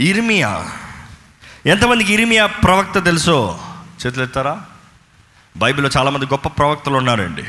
ఇర్మియా. 0.00 0.66
ఎంతమందికి 1.66 2.14
ఇర్మియా 2.14 2.46
ప్రవక్త 2.46 2.98
తెలుసో 2.98 3.58
చేతులు 4.06 4.24
ఎత్తారా? 4.24 4.60
బైబిల్లో 5.56 5.90
చాలామంది 5.96 6.26
గొప్ప 6.26 6.48
ప్రవక్తలు 6.48 6.96
ఉన్నారండి. 6.96 7.44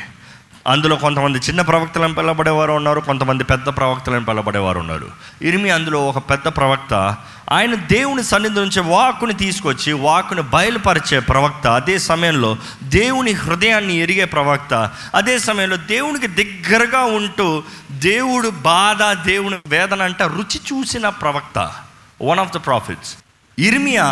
అందులో 0.67 0.95
కొంతమంది 0.95 1.37
చిన్న 1.37 1.61
ప్రవక్తలను 1.61 2.13
పిలబడేవారు 2.13 2.71
ఉన్నారు 2.71 2.99
కొంతమంది 2.99 3.43
పెద్ద 3.43 3.67
ప్రవక్తలను 3.67 4.25
పిలబడేవారు 4.25 4.79
ఉన్నారు. 4.79 5.11
ఇరిమి 5.41 5.69
అందులో 5.69 6.07
ఒక 6.07 6.17
పెద్ద 6.17 6.47
ప్రవక్త 6.47 7.17
ఆయన 7.51 7.75
దేవుని 7.75 8.23
సన్నిధి 8.23 8.55
నుంచి 8.55 8.79
వాక్కుని 8.79 9.33
తీసుకొచ్చి 9.33 9.93
వాక్కుని 9.93 10.41
బయలుపరిచే 10.41 11.19
ప్రవక్త 11.19 11.67
అదే 11.67 11.97
సమయంలో 11.99 12.57
దేవుని 12.83 13.31
హృదయాన్ని 13.31 13.97
ఎరిగే 13.97 14.25
ప్రవక్త 14.25 14.91
అదే 15.15 15.39
సమయంలో 15.39 15.77
దేవునికి 15.77 16.27
దగ్గరగా 16.27 17.01
ఉంటూ 17.01 17.63
దేవుడు 17.91 18.49
బాధ 18.49 19.03
దేవుని 19.03 19.57
వేదన 19.67 20.01
అంటే 20.01 20.23
రుచి 20.23 20.61
చూసిన 20.73 21.09
ప్రవక్త. 21.09 21.71
వన్ 22.19 22.39
ఆఫ్ 22.39 22.53
ద 22.53 22.59
ప్రాఫిట్స్ 22.65 23.11
ఇర్మియా 23.57 24.07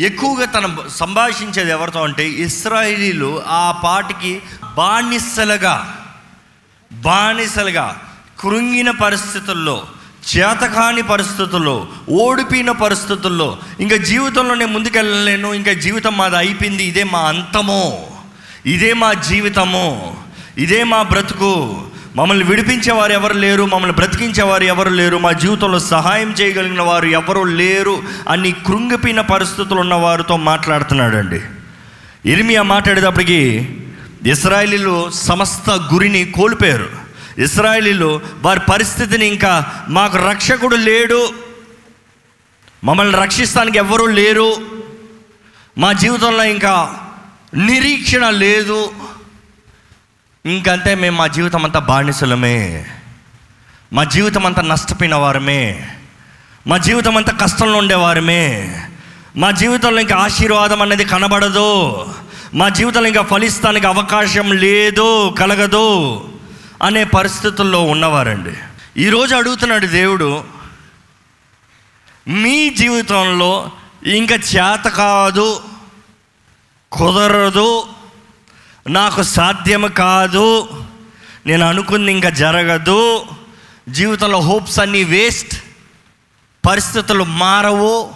ఎక్కువగా 0.00 0.46
తన 0.46 0.66
సంభాషించేది 0.98 1.70
ఎవరితో 1.70 2.02
అంటే 2.02 2.24
ఇస్రాయిలీలు 2.44 3.30
ఆ 3.54 3.64
పాటికి 3.82 4.32
బానిసలుగా 4.76 5.74
బానిసలుగా 6.90 7.86
కృంగిన 8.38 8.90
పరిస్థితుల్లో 9.00 9.76
చేతకాని 10.32 11.02
పరిస్థితుల్లో 11.02 11.76
ఓడిపోయిన 12.18 12.70
పరిస్థితుల్లో 12.82 13.48
ఇంకా 13.80 13.96
జీవితంలో 14.04 14.54
నేను 14.54 14.72
ముందుకెళ్ళలేను 14.72 15.48
ఇంకా 15.54 15.72
జీవితం 15.84 16.14
మాది 16.16 16.36
అయిపోయింది 16.36 16.84
ఇదే 16.84 17.04
మా 17.04 17.20
అంతము 17.28 17.82
ఇదే 18.66 18.92
మా 18.92 19.10
జీవితము 19.22 19.86
ఇదే 20.58 20.80
మా 20.84 21.00
బ్రతుకు 21.02 21.52
మమ్మల్ని 22.16 22.44
విడిపించేవారు 22.44 23.12
ఎవరు 23.12 23.32
లేరు 23.32 23.62
మమ్మల్ని 23.62 23.96
బ్రతికించేవారు 23.96 24.64
ఎవరు 24.64 24.88
లేరు 24.88 25.16
మా 25.16 25.32
జీవితంలో 25.32 25.78
సహాయం 25.78 26.30
చేయగలిగిన 26.30 26.82
వారు 26.82 27.06
ఎవరు 27.06 27.42
లేరు 27.42 28.02
అని 28.28 28.52
కృంగిపోయిన 28.52 29.20
పరిస్థితులు 29.20 29.80
ఉన్న 29.80 29.94
వారితో 29.94 30.36
మాట్లాడుతున్నాడండి. 30.36 31.40
ఇర్మియా 32.32 32.62
మాట్లాడేటప్పటికి 32.62 33.68
ఇస్రాయలీలు 34.26 35.10
సమస్త 35.10 35.70
గురిని 35.70 36.24
కోల్పోయారు. 36.24 36.90
ఇస్రాయలీలు 37.38 38.20
వారి 38.42 38.60
పరిస్థితిని 38.60 39.26
ఇంకా 39.26 39.66
మాకు 39.88 40.18
రక్షకుడు 40.18 40.76
లేడు 40.76 41.28
మమ్మల్ని 42.84 43.18
రక్షిస్తానికి 43.18 43.78
ఎవ్వరూ 43.78 44.06
లేరు 44.06 44.56
మా 45.78 45.92
జీవితంలో 45.92 46.44
ఇంకా 46.44 46.94
నిరీక్షణ 47.54 48.30
లేదు. 48.30 48.90
ఇంకంతే 50.46 50.94
మేము 50.94 51.16
మా 51.16 51.26
జీవితం 51.26 51.64
అంతా 51.64 51.80
బానిసలమే. 51.80 52.86
మా 53.92 54.04
జీవితం 54.04 54.46
అంతా 54.46 54.62
నష్టపోయిన 54.62 55.14
వారమే 55.14 55.88
మా 56.66 56.78
జీవితం 56.78 57.16
అంతా 57.16 57.32
కష్టంలో 57.32 57.78
ఉండేవారమే. 57.78 58.80
మా 59.36 59.50
జీవితంలో 59.50 60.00
ఇంకా 60.00 60.16
ఆశీర్వాదం 60.16 60.82
అనేది 60.82 61.04
కనబడదు. 61.04 62.06
మా 62.54 62.68
జీవితంలో 62.68 63.08
ఇంకా 63.08 63.22
ఫలిస్తానికి 63.22 63.86
అవకాశం 63.86 64.52
లేదు 64.52 65.34
కలగదు 65.38 66.28
అనే 66.82 67.04
పరిస్థితుల్లో 67.04 67.82
ఉన్నవారండి. 67.82 68.54
ఈరోజు 69.02 69.34
అడుగుతున్నాడు 69.34 69.86
దేవుడు 69.86 70.44
మీ 72.28 72.70
జీవితంలో 72.70 73.70
ఇంకా 74.06 74.34
చేత 74.34 74.84
కాదు 74.88 75.62
కుదరదు 76.92 77.84
నాకు 78.88 79.22
సాధ్యం 79.22 79.86
కాదు. 79.86 80.68
నేను 81.46 81.66
అనుకుంది 81.66 82.12
ఇంకా 82.12 82.30
జరగదు. 82.30 83.26
జీవితంలో 83.88 84.40
హోప్స్ 84.40 84.78
అన్నీ 84.78 85.04
వేస్ట్. 85.04 85.62
పరిస్థితులు 86.66 87.24
మారవు. 87.24 88.10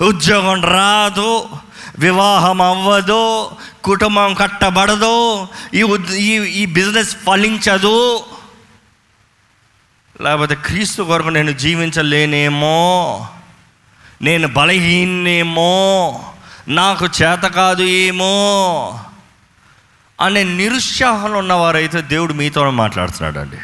ఉద్యోగం 0.00 0.64
రాదు. 0.64 1.48
వివాహం 1.98 2.62
అవ్వదు. 2.62 3.50
కుటుంబం 3.84 4.34
కట్టబడదు. 4.34 5.46
ఈ 5.74 5.86
ఈ 6.16 6.40
ఈ 6.40 6.66
బిజినెస్ 6.66 7.16
ఫలించదు. 7.16 8.20
లేకపోతే 10.20 10.54
క్రీస్తు 10.54 11.02
కొరకు 11.02 11.28
నేను 11.28 11.52
జీవించలేనేమో. 11.52 13.26
నేను 14.22 14.48
బలహీనేమో 14.48 16.20
నాకు 16.68 17.06
చేత 17.06 17.40
కాదు 17.40 17.82
ఏమో. 17.82 19.00
అనే 20.22 20.44
నిరుత్సాహంలో 20.44 21.38
ఉన్నవారైతే 21.38 22.00
దేవుడు 22.00 22.32
మీతో 22.32 22.70
మాట్లాడుతున్నాడు 22.70 23.38
అండి 23.38 23.56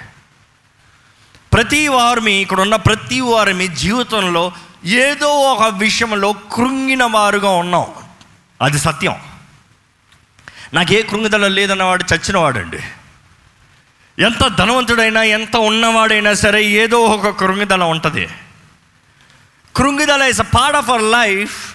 ప్రతి 1.52 1.88
వారు 1.88 2.20
ఇక్కడ 2.20 2.60
ఉన్న 2.60 2.76
ప్రతి 2.76 3.20
వారు 3.20 3.52
మీ 3.52 3.69
జీవితంలో 3.69 4.52
ఏదో 4.84 5.28
ఒక 5.28 5.74
విషయంలో 5.74 6.32
కృంగిన 6.32 7.04
వారుగా 7.04 7.50
ఉన్నాం. 7.50 7.86
అది 8.62 8.78
సత్యం. 8.78 9.16
నాకు 10.74 10.92
ఏ 10.92 11.02
కృంగిదల 11.02 11.48
లేదన్నవాడు 11.48 12.04
చచ్చినవాడండి. 12.14 12.78
ఎంత 14.22 14.48
ధనవంతుడైనా 14.48 15.22
ఎంత 15.22 15.56
ఉన్నవాడైనా 15.56 16.34
సరే 16.34 16.64
ఏదో 16.64 16.98
ఒక 16.98 17.41
కృంగిదల 17.41 17.84
ఉంటుంది. 17.84 18.28
కృంగిదల 19.76 20.22
is 20.22 20.41
a 20.41 20.44
part 20.44 20.76
of 20.76 20.91
our 20.91 21.02
life 21.02 21.74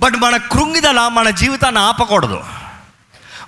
but 0.00 0.14
మన 0.14 0.36
కృంగిదల 0.36 1.08
మన 1.08 1.30
జీవితాన్ని 1.30 1.80
ఆపకూడదు. 1.80 2.44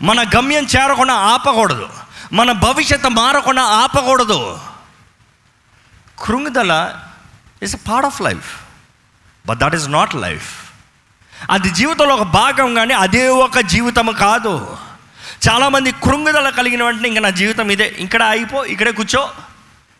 మన 0.03 0.23
గమ్యం 0.23 0.65
చేరకుండా 0.65 1.15
ఆపకూడదు. 1.15 1.89
మన 2.33 2.53
భవిష్యత్తు 2.53 3.09
మారకుండా 3.09 3.63
ఆపకూడదు. 3.63 4.59
కృంగుదల 6.19 6.97
is 7.63 7.75
a 7.75 7.79
part 7.91 8.07
of 8.07 8.21
life 8.21 8.61
but 9.47 9.59
that 9.59 9.75
is 9.75 9.89
not 9.89 10.15
life 10.15 10.65
అది 11.51 11.71
జీవితంలో 11.71 12.15
ఒక 12.15 12.23
భాగం 12.23 12.75
కానీ 12.75 12.95
అదే 12.95 13.29
ఒక 13.29 13.59
జీవితం 13.59 14.11
కాదు. 14.19 14.77
చాలామంది 15.49 15.93
కృంగుదల 15.93 16.51
కలిగిన 16.51 16.85
వెంటనే 16.85 17.09
ఇంకా 17.09 17.21
నా 17.21 17.31
జీవితం 17.31 17.71
ఇదే. 17.71 17.97
ఇక్కడ 17.99 18.23
అయిపో 18.23 18.65
ఇక్కడే 18.65 18.93
కూర్చో. 18.93 19.31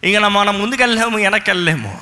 ఇంక 0.05 0.17
మనం 0.17 0.61
ముందుకెళ్ళలేము 0.61 1.17
వెనక్కి 1.17 1.51
వెళ్ళలేము 1.51 2.01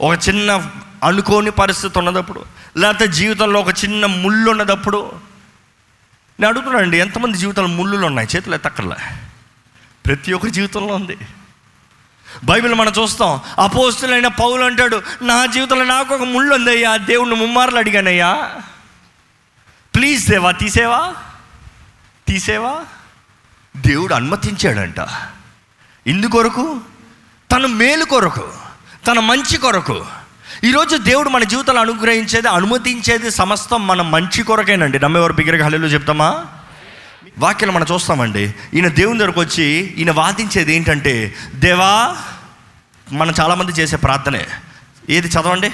ఒక 0.00 0.18
చిన్న 0.28 0.70
అనుకోని 1.04 1.50
పరిస్థితి 1.50 1.98
ఉన్నదప్పుడు 1.98 2.44
లేకపోతే 2.76 3.08
జీవితంలో 3.08 3.60
ఒక 3.60 3.68
చిన్న 3.68 4.06
ముళ్ళు 4.06 4.50
ఉన్నదప్పుడు 4.50 5.12
నేను 6.42 6.50
అడుగుతున్నానండి 6.50 6.98
ఎంతమంది 6.98 7.38
జీవితంలో 7.38 7.68
ముళ్ళులు 7.68 8.06
ఉన్నాయి? 8.06 8.28
చేతులు 8.36 8.54
ఎత్తక్కర్లే. 8.54 9.16
ప్రతి 10.06 10.32
ఒక్కరి 10.32 10.50
జీవితంలో 10.50 10.94
ఉంది. 10.94 11.18
బైబిల్ 12.44 12.74
మనం 12.74 12.92
చూస్తాం 13.02 13.40
అపోస్తులైన 13.58 14.26
పౌలు 14.26 14.64
అంటాడు 14.64 15.02
నా 15.22 15.46
జీవితంలో 15.46 15.84
నాకు 15.84 16.14
ఒక 16.14 16.20
ముళ్ళు 16.20 16.54
ఉందయ్యా 16.54 16.96
దేవుణ్ణి 16.96 17.36
ముమ్మార్లు 17.36 17.78
అడిగానయ్యా. 17.78 18.54
ప్లీజ్ 19.94 20.30
దేవా 20.30 20.50
తీసేవా? 20.50 21.14
తీసేవా? 22.28 22.84
దేవుడు 23.76 24.14
అనుమతించాడంట. 24.14 25.08
ఇందుకొరకు 26.06 26.80
తన 27.52 27.66
మేలు 27.66 28.04
కొరకు 28.04 28.52
తన 29.06 29.18
మంచి 29.18 29.56
కొరకు 29.56 30.06
ఈరోజు 30.64 30.96
దేవుడు 30.96 31.28
మన 31.28 31.44
జీవితంలో 31.44 31.80
అనుగ్రహించేది 31.80 32.48
అనుమతించేది 32.48 33.30
సమస్తం 33.30 33.86
మన 33.86 34.02
మంచి 34.02 34.42
కొరకేనండి. 34.42 34.98
నమ్మేవారు 34.98 35.32
బిగ్గరగా 35.32 35.64
హల్లు 35.64 35.86
చెప్తామా? 35.86 36.44
వాక్యాలు 37.38 37.72
మనం 37.72 37.86
చూస్తామండి. 37.92 38.54
ఈయన 38.74 38.88
దేవుని 38.88 39.18
దగ్గరకు 39.18 39.40
వచ్చి 39.40 39.64
ఈయన 39.98 40.10
వాదించేది 40.10 40.76
ఏంటంటే 40.76 41.34
దేవా 41.54 42.16
మనం 43.12 43.34
చాలామంది 43.40 43.72
చేసే 43.72 43.96
ప్రార్థనే. 43.96 44.46
ఏది 45.10 45.28
చదవండి? 45.28 45.70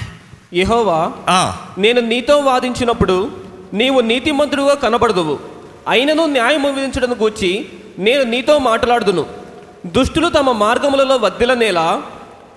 యెహోవా 0.55 1.12
ఆ, 1.28 1.56
నేను 1.78 2.00
నీతో 2.00 2.39
వాదించినప్పుడు 2.39 3.31
నీవు 3.75 4.00
నీతిమంతుడుగా 4.00 4.75
కనబడదువు. 4.75 5.39
అయినను 5.89 6.27
న్యాయం 6.27 6.75
విధించడం 6.75 7.12
గూర్చి 7.22 7.69
నేను 7.99 8.22
నీతో 8.22 8.59
మాట్లాడుదును. 8.59 9.27
దుష్టులు 9.87 10.28
తమ 10.28 10.53
మార్గములలో 10.53 11.16
వద్దిలనేలా 11.16 12.03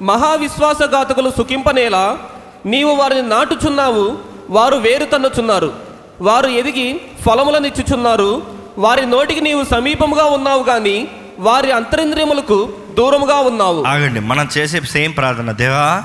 మహావిశ్వాసఘాతకులు 0.01 1.29
సుఖింపనేలా 1.29 2.17
నీవు 2.65 2.95
వారిని 2.95 3.29
నాటుచున్నావు 3.29 4.19
వారు 4.49 4.75
వేరు 4.75 5.05
తన్నుచున్నారు. 5.05 5.73
వారు 6.21 6.47
ఎదిగి 6.47 7.01
ఫలములనిచ్చుచున్నారు. 7.25 8.57
వారి 8.77 9.05
నోటికి 9.05 9.41
నీవు 9.41 9.63
సమీపముగా 9.63 10.23
ఉన్నావు 10.23 10.63
కానీ 10.63 11.11
వారి 11.39 11.71
అంతరింద్రియములకు 11.71 12.73
దూరముగా 12.97 13.35
ఉన్నావు. 13.35 13.83
ఆగండి 13.83 14.19
మనం 14.19 14.49
చేసే 14.57 14.81
సేమ్ 14.81 15.15
ప్రార్థన. 15.15 15.51
దేవా 15.51 16.03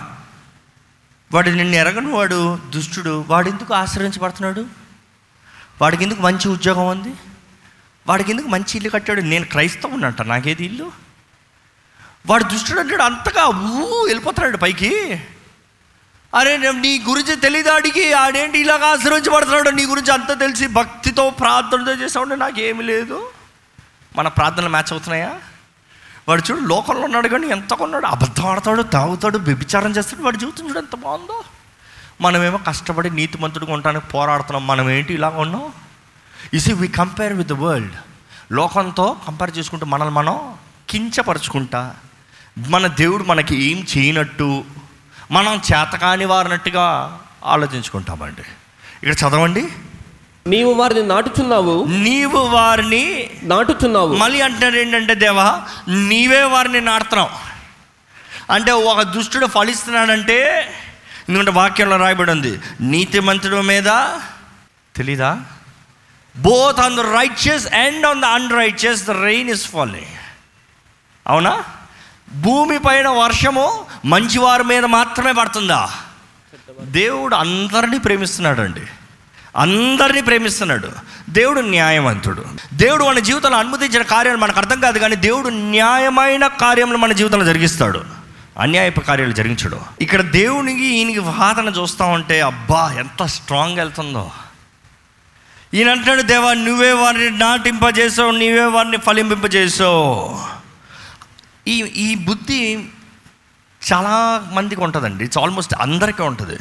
వాడు 1.33 1.51
నిన్ను 1.51 1.77
ఎరగని 1.77 2.13
వాడు 2.13 2.59
దుష్టుడు 2.71 3.25
వాడు 3.29 3.49
ఎందుకు 3.49 3.75
ఆశ్రయించబడుతున్నాడు? 3.75 4.65
వాడికి 5.81 6.03
ఎందుకు 6.03 6.23
మంచి 6.23 6.49
ఉద్యోగం 6.49 6.89
ఉంది? 6.89 7.13
వాడికి 8.07 8.31
ఎందుకు 8.31 8.49
మంచి 8.49 8.77
ఇల్లు 8.77 8.91
కట్టాడు? 8.91 9.21
నేను 9.21 9.45
క్రైస్తవం 9.45 10.05
అంట 10.05 10.23
నాకేది 10.23 10.65
ఇల్లు? 10.65 11.06
వాడు 12.27 12.45
దుష్టుడు 12.45 12.81
అంటాడు 12.81 13.03
అంతగా 13.03 13.47
ఊ 13.47 14.07
వెళ్ళిపోతున్నాడు 14.07 14.57
పైకి. 14.57 15.23
అరే 16.35 16.57
నేను 16.57 16.81
నీ 16.81 17.05
గురించి 17.09 17.37
తెలియదు 17.37 17.69
అడిగి 17.71 18.13
ఆడేంటి 18.13 18.59
ఇలాగ 18.59 18.85
ఆశ్రయించబడుతున్నాడు 18.85 19.71
నీ 19.71 19.85
గురించి 19.85 20.13
అంతా 20.13 20.35
తెలిసి 20.35 20.67
భక్తితో 20.67 21.31
ప్రార్థనతో 21.31 21.93
చేసామంటే 21.93 22.37
నాకేమి 22.37 22.83
లేదు. 22.83 23.31
మన 24.17 24.29
ప్రార్థనలు 24.29 24.69
మ్యాచ్ 24.69 24.93
అవుతున్నాయా? 24.93 25.35
వాడు 26.29 26.43
చూడు 26.51 26.61
లోకంలో 26.61 27.01
ఉన్నాడు 27.01 27.29
కానీ 27.29 27.47
ఎంత 27.47 27.75
కొన్నాడు? 27.75 28.07
అబద్ధం 28.07 28.47
ఆడతాడు 28.47 28.83
తాగుతాడు 28.83 29.39
వ్యభిచారం 29.39 29.91
చేస్తాడు. 29.91 30.23
వాడు 30.23 30.37
జీవితం 30.37 30.69
చూడు 30.69 30.79
ఎంత 30.79 30.97
బాగుందో. 30.97 31.45
మనమేమో 32.21 32.59
కష్టపడి 32.59 33.11
నీతిమంతుడిగా 33.11 33.73
ఉండడానికి 33.73 34.07
పోరాడుతున్నాం. 34.07 34.67
మనం 34.67 34.91
ఏంటి 34.91 35.15
ఇలా 35.15 35.29
ఉన్నాం 35.29 35.73
ఇసి 36.55 36.73
we 36.73 36.89
compare 36.89 37.33
with 37.33 37.49
the 37.49 37.53
world 37.53 37.93
లోకంతో 38.53 39.17
కంపేర్ 39.27 39.59
చేసుకుంటూ 39.59 39.87
మనల్ని 39.87 40.15
మనం 40.15 40.55
కించపరుచుకుంటా. 40.89 41.97
మన 42.59 42.87
దేవుడు 42.87 43.25
మనకి 43.25 43.65
ఏం 43.65 43.87
చేయనట్టు 43.97 44.65
మనం 45.31 45.55
చేతకాని 45.55 46.25
వారినట్టుగా 46.25 47.19
ఆలోచించుకుంటామండి. 47.45 48.43
ఇక్కడ 49.03 49.29
చదవండి. 49.29 49.69
నీవు 50.47 50.73
వారిని 50.73 51.03
నాటుచున్నావు. 51.03 51.85
నీవు 51.85 52.39
వారిని 52.39 53.31
నాటుచున్నావు. 53.43 54.17
మళ్ళీ 54.17 54.41
అంటాడు 54.41 54.77
ఏంటంటే 54.77 55.15
దేవా 55.15 55.63
నీవే 55.89 56.43
వారిని 56.43 56.81
నాడుతున్నావు 56.81 57.31
అంటే 58.53 58.73
ఒక 58.73 59.03
దుష్టుడు 59.03 59.47
ఫలిస్తున్నాడంటే 59.47 60.69
ఎందుకంటే 61.29 61.51
వాక్యంలో 61.51 61.97
రాయబడి 61.97 62.31
ఉంది 62.31 62.61
నీతిమంతుడు 62.81 63.61
మీద 63.61 63.89
తెలీదా? 64.97 65.41
Both 66.37 66.81
on 66.81 66.97
the 66.97 67.01
righteous 67.01 67.67
and 67.67 68.07
on 68.07 68.23
the 68.23 68.25
unrighteous 68.51 69.07
the 69.07 69.11
rain 69.11 69.51
is 69.51 69.69
falling 69.71 70.13
అవునా? 71.27 71.65
భూమి 72.35 72.79
పైన 72.79 73.09
వర్షము 73.09 73.85
మంచివారి 74.05 74.65
మీద 74.65 74.85
మాత్రమే 74.85 75.33
పడుతుందా? 75.33 75.91
దేవుడు 76.81 77.35
అందరినీ 77.35 77.99
ప్రేమిస్తున్నాడు 77.99 78.61
అండి 78.61 78.83
అందరినీ 79.57 80.21
ప్రేమిస్తున్నాడు. 80.21 80.89
దేవుడు 81.31 81.61
న్యాయవంతుడు. 81.61 82.45
దేవుడు 82.75 83.05
మన 83.05 83.19
జీవితంలో 83.19 83.57
అనుమతించిన 83.57 84.03
కార్యాలు 84.03 84.39
మనకు 84.39 84.59
అర్థం 84.59 84.81
కాదు 84.81 84.99
కానీ 84.99 85.17
దేవుడు 85.17 85.49
న్యాయమైన 85.49 86.47
కార్యములు 86.47 86.99
మన 86.99 87.13
జీవితంలో 87.13 87.45
జరిగిస్తాడు. 87.45 88.05
అన్యాయపు 88.59 89.01
కార్యాలు 89.01 89.33
జరిగించడు. 89.33 89.81
ఇక్కడ 90.01 90.21
దేవునికి 90.21 90.85
ఈయనకి 90.85 91.19
వాదన 91.19 91.69
చూస్తూ 91.69 92.05
ఉంటే 92.05 92.41
అబ్బా 92.41 92.93
ఎంత 92.99 93.27
స్ట్రాంగ్ 93.27 93.77
వెళ్తుందో. 93.77 94.31
ఈయన 95.75 95.91
అంటున్నాడు 95.91 96.23
దేవా 96.23 96.55
నువ్వే 96.55 96.93
వారిని 96.93 97.31
నాటింపజేసావు 97.31 98.31
నీవే 98.31 98.65
వారిని 98.65 98.97
ఫలింపింపజేసావు 98.97 100.56
ఈ 101.69 101.77
ఈ 101.79 102.15
బుద్ధి 102.15 102.79
చాలా 103.93 104.45
మందికి 104.53 104.81
ఉంటుందండి. 104.81 105.25
ఇట్స్ 105.25 105.39
ఆల్మోస్ట్ 105.39 105.75
అందరికీ 105.75 106.23
ఉంటుంది. 106.23 106.59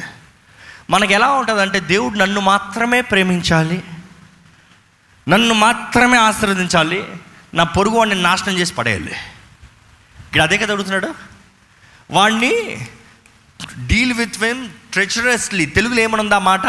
మనకి 0.90 1.14
ఎలా 1.14 1.30
ఉంటుంది 1.30 1.60
అంటే 1.60 1.80
దేవుడు 1.80 2.18
నన్ను 2.18 2.40
మాత్రమే 2.40 3.00
ప్రేమించాలి 3.00 3.82
నన్ను 5.28 5.54
మాత్రమే 5.54 6.18
ఆశీర్వదించాలి 6.18 7.04
నా 7.54 7.64
పొరుగు 7.64 7.96
వాడిని 7.96 8.22
నాశనం 8.22 8.58
చేసి 8.58 8.74
పడేయాలి. 8.74 9.12
ఇక్కడ 10.18 10.42
అదే 10.42 10.58
కదా 10.58 10.72
అడుగుతున్నాడు? 10.72 11.14
వాడిని 12.10 12.52
డీల్ 13.86 14.12
విత్ 14.12 14.40
వెమ్ 14.40 14.68
ట్రెచరస్లీ. 14.92 15.66
తెలుగులో 15.66 16.00
ఏమనుందా 16.00 16.38
మాట? 16.38 16.66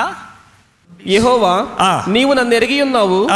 యెహోవా. 1.08 2.06
నీవు 2.08 2.34
నన్ను 2.34 2.54
ఎరిగి 2.54 2.82
ఉన్నావు. 2.82 3.28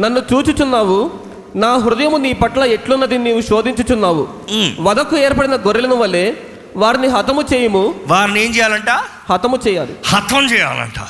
నన్ను 0.00 0.22
చూచుచున్నావు 0.32 1.21
నా 1.56 1.76
హృదయము 1.76 2.16
నీ 2.16 2.32
పట్ల 2.32 2.64
ఎట్లున్నది 2.64 3.18
నీవు 3.18 3.40
శోధించుచున్నావు. 3.40 4.40
వదకు 4.80 5.16
ఏర్పడిన 5.18 5.54
గొర్రెలను 5.54 5.96
వలె 5.96 6.32
వారిని 6.76 7.08
హతము 7.08 7.44
చేయుము. 7.54 8.00
వారిని 8.06 8.44
ఏం 8.44 8.54
చేయాలంట? 8.54 8.90
హతము 9.32 9.58
చేయాలి. 9.68 9.96
హతం 10.06 10.52
చేయాలంట. 10.52 11.06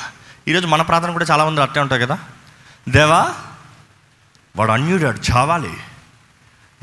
ఈరోజు 0.47 0.67
మన 0.67 0.81
ప్రార్థన 0.81 1.11
కూడా 1.11 1.25
చాలా 1.31 1.45
మంది 1.45 1.61
అట్టే 1.61 1.79
ఉంటాయి 1.79 2.01
కదా? 2.01 2.19
దేవా 2.89 3.31
వాడు 4.55 4.71
అన్యుడు 4.71 5.03
వాడు 5.03 5.19
చావాలి. 5.31 5.73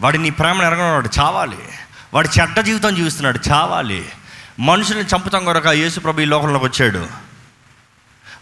వాడి 0.01 0.19
నీ 0.19 0.31
ప్రేమను 0.31 0.67
ఎరగనవాడు 0.67 1.09
చావాలి. 1.21 1.59
వాడు 2.15 2.29
చెడ్డ 2.41 2.61
జీవితం 2.61 2.95
జీవిస్తున్నాడు 2.95 3.41
చావాలి. 3.51 4.09
మనుషుల్ని 4.59 5.05
చంపుతాం 5.05 5.45
కొరక 5.45 5.67
యేసు 5.67 6.01
ప్రభు 6.01 6.21
ఈ 6.21 6.25
లోకంలోకి 6.25 6.65
వచ్చాడు. 6.65 7.07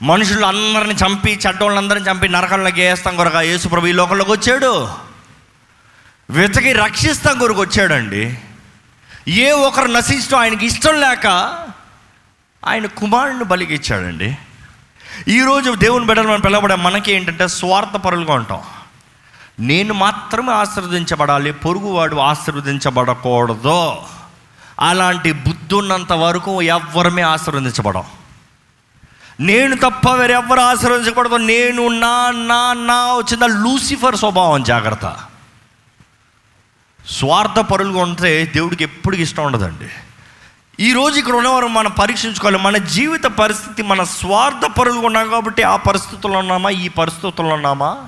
మనుషులు 0.03 0.47
అందరిని 0.47 0.95
చంపి 0.95 1.41
చెడ్డోళ్ళందరిని 1.47 2.11
చంపి 2.11 2.29
నరకంలోకి 2.29 2.81
వేస్తాం 2.81 3.17
కొరక 3.17 3.37
యేసు 3.37 3.69
ప్రభు 3.69 3.87
ఈ 3.87 3.93
లోకంలోకి 3.93 4.31
వచ్చాడు. 4.31 5.08
వెతకి 6.31 6.73
రక్షిస్తాం 6.73 7.39
కొరకు 7.39 7.61
వచ్చాడండి. 7.61 8.39
ఏ 9.29 9.51
ఒకరు 9.51 9.87
నశించడం 9.87 10.39
ఆయనకి 10.39 10.67
ఇష్టం 10.67 11.01
లేక 11.01 11.27
ఆయన 12.67 12.87
కుమారుడిని 12.87 13.45
బలికి 13.45 13.75
ఇచ్చాడండి 13.75 14.39
ఈరోజు 15.29 15.71
దేవుని 15.71 16.07
బిడ్డలు 16.07 16.29
మనం 16.29 16.41
పిలవబడే 16.41 16.75
మనకి 16.75 17.13
ఏంటంటే 17.13 17.49
స్వార్థపరులుగా 17.49 18.35
ఉంటాం. 18.35 18.61
నేను 19.61 19.95
మాత్రమే 19.95 20.53
ఆశీర్వదించబడాలి 20.53 21.53
పొరుగువాడు 21.53 22.17
ఆశీర్వదించబడకూడదు. 22.17 23.97
అలాంటి 24.81 25.33
బుద్ధి 25.33 25.75
ఉన్నంత 25.75 26.13
వరకు 26.13 26.63
ఎవ్వరమే 26.63 27.23
ఆశీర్వదించబడం. 27.23 28.05
నేను 29.41 29.77
తప్ప 29.77 30.09
వేరెవ్వరు 30.09 30.61
ఆశీర్వదించకూడదు 30.61 31.37
నేను 31.37 31.89
నా 31.89 32.31
నా 32.31 32.73
నా 32.73 33.15
వచ్చిందా 33.15 33.47
లూసిఫర్ 33.47 34.17
స్వభావం 34.17 34.63
జాగ్రత్త. 34.63 35.17
స్వార్థ 37.09 37.59
పరులుగా 37.59 38.03
ఉంటే 38.03 38.45
దేవుడికి 38.45 38.85
ఎప్పటికి 38.85 39.23
ఇష్టం 39.23 39.45
ఉండదండి. 39.45 39.89
ఈ 40.81 40.95
ఇక్కడ 41.19 41.35
ఉన్నవారు 41.35 41.67
మనం 41.67 41.91
పరీక్షించుకోవాలి. 41.91 42.59
మన 42.59 42.77
జీవిత 42.77 43.25
పరిస్థితి 43.25 43.83
మన 43.83 44.03
స్వార్థ 44.03 44.67
పరులుగా 44.79 45.07
ఉన్నాం 45.07 45.29
కాబట్టి 45.29 45.63
ఆ 45.63 45.77
పరిస్థితుల్లో 45.77 46.39
ఉన్నామా? 46.39 46.71
ఈ 46.71 46.89
పరిస్థితుల్లో 46.89 47.55
ఉన్నామా? 47.55 48.07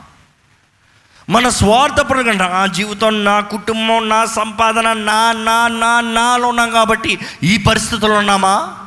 మన 1.29 1.49
స్వార్థ 1.49 2.01
పరులుగా 2.01 2.31
ఉంటాం 2.31 2.53
ఆ 2.53 2.67
జీవితం 2.67 3.25
నా 3.25 3.41
కుటుంబం 3.41 4.09
నా 4.09 4.27
సంపాదన 4.27 4.93
నా 4.93 5.33
నా 5.33 5.69
నా 5.69 6.01
నాలో 6.01 6.49
ఉన్నాం 6.49 6.71
కాబట్టి 6.71 7.19
ఈ 7.43 7.57
పరిస్థితుల్లో 7.57 8.19
ఉన్నామా? 8.19 8.79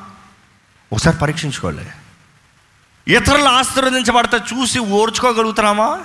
ఒకసారి 0.94 1.18
పరీక్షించుకోవాలి. 1.18 1.89
ఇతరులు 3.07 3.44
ఆశీర్వదించబడితే 3.44 4.38
చూసి 4.38 4.80
ఓర్చుకోగలుగుతున్నామా? 4.80 6.00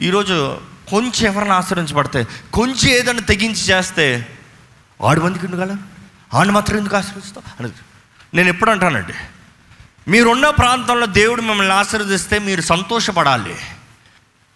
ఈరోజు 0.00 0.60
కొంచెం 0.90 1.32
ఎవరిని 1.32 1.52
ఆశ్రయించబడితే 1.52 2.26
కొంచెం 2.52 2.90
ఏదైనా 2.90 3.20
తెగించి 3.20 3.56
చేస్తే 3.56 4.26
ఆడు 5.06 5.20
మందికి 5.20 5.46
ఎందుకు 5.46 5.76
ఆడు 6.36 6.50
మాత్రం 6.50 6.78
ఎందుకు 6.78 6.96
ఆశ్రయిస్తావు? 6.96 7.62
అని 7.62 7.72
నేను 8.34 8.48
ఎప్పుడు 8.48 8.70
అంటానండి 8.70 9.12
మీరున్న 10.08 10.50
ప్రాంతంలో 10.50 11.06
దేవుడు 11.06 11.42
మిమ్మల్ని 11.42 11.74
ఆశీర్వదిస్తే 11.74 12.38
మీరు 12.38 12.60
సంతోషపడాలి. 12.60 13.56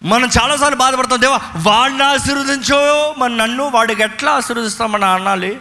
మనం 0.03 0.29
చాలాసార్లు 0.41 0.77
బాధపడతాం 0.77 1.21
దేవా 1.21 1.39
వాడిని 1.55 2.03
ఆశీర్వదించో 2.03 3.15
మన 3.17 3.31
నన్ను 3.35 3.69
వాడికి 3.69 4.03
ఎట్లా 4.03 4.31
ఆశీర్వదిస్తామని 4.31 5.05
అనాలి? 5.05 5.59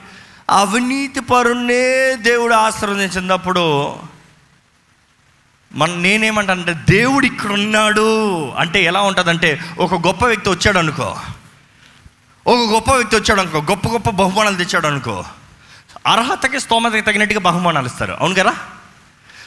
అవినీతి 0.50 1.20
పరుణ్ణే 1.20 2.16
దేవుడు 2.16 2.54
ఆశీర్వదించినప్పుడు 2.54 3.96
మన 5.74 5.90
నేనేమంటానంటే 5.94 6.76
దేవుడు 6.88 7.26
ఇక్కడ 7.26 7.52
ఉన్నాడు 7.52 8.06
అంటే 8.50 8.84
ఎలా 8.84 9.00
ఉంటుందంటే 9.00 9.60
ఒక 9.78 9.94
గొప్ప 9.94 10.24
వ్యక్తి 10.24 10.50
వచ్చాడు 10.50 10.78
అనుకో 10.78 11.16
ఒక 12.46 12.72
గొప్ప 12.72 12.90
వ్యక్తి 12.90 13.16
వచ్చాడు 13.16 13.40
అనుకో 13.40 13.58
గొప్ప 13.58 13.88
గొప్ప 13.88 14.10
బహుమానాలు 14.10 14.56
తెచ్చాడు 14.56 14.86
అనుకో 14.86 15.24
అర్హతకి 16.06 16.60
స్తోమతకి 16.60 17.00
తగినట్టుగా 17.00 17.40
బహుమానాలు 17.40 17.86
ఇస్తారు. 17.86 18.16
అవును 18.20 18.34
కదా? 18.34 18.54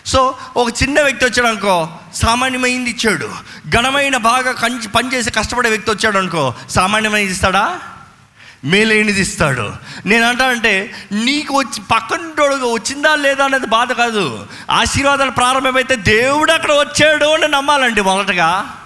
సో 0.05 0.35
ఒక 0.55 0.83
చిన్న 0.83 1.01
వ్యక్తి 1.01 1.25
వచ్చాడు 1.25 1.47
అనుకో 1.47 1.89
సామాన్యమైంది 2.13 2.89
ఇచ్చాడు. 2.89 3.29
ఘనమైన 3.69 4.17
బాగా 4.17 4.51
కంచి 4.51 4.87
పనిచేసి 4.87 5.31
కష్టపడే 5.31 5.69
వ్యక్తి 5.69 5.91
వచ్చాడు 5.91 6.17
అనుకో 6.17 6.53
సామాన్యమైంది 6.69 7.31
ఇస్తాడా? 7.31 7.79
మేలైనది 8.63 9.21
ఇస్తాడు 9.21 9.73
నేను 10.05 10.27
అంటానంటే 10.27 10.93
నీకు 11.11 11.57
వచ్చి 11.57 11.81
పక్కనోడుగా 11.91 12.65
వచ్చిందా 12.65 13.15
లేదా 13.15 13.45
అనేది 13.45 13.65
బాధ 13.65 13.91
కాదు. 13.91 14.47
ఆశీర్వాదాలు 14.71 15.31
ప్రారంభమైతే 15.31 15.95
దేవుడు 15.95 16.51
అక్కడ 16.51 16.71
వచ్చాడు 16.71 17.25
అని 17.25 17.47
నమ్మాలండి 17.47 18.01
మొదటగా. 18.01 18.77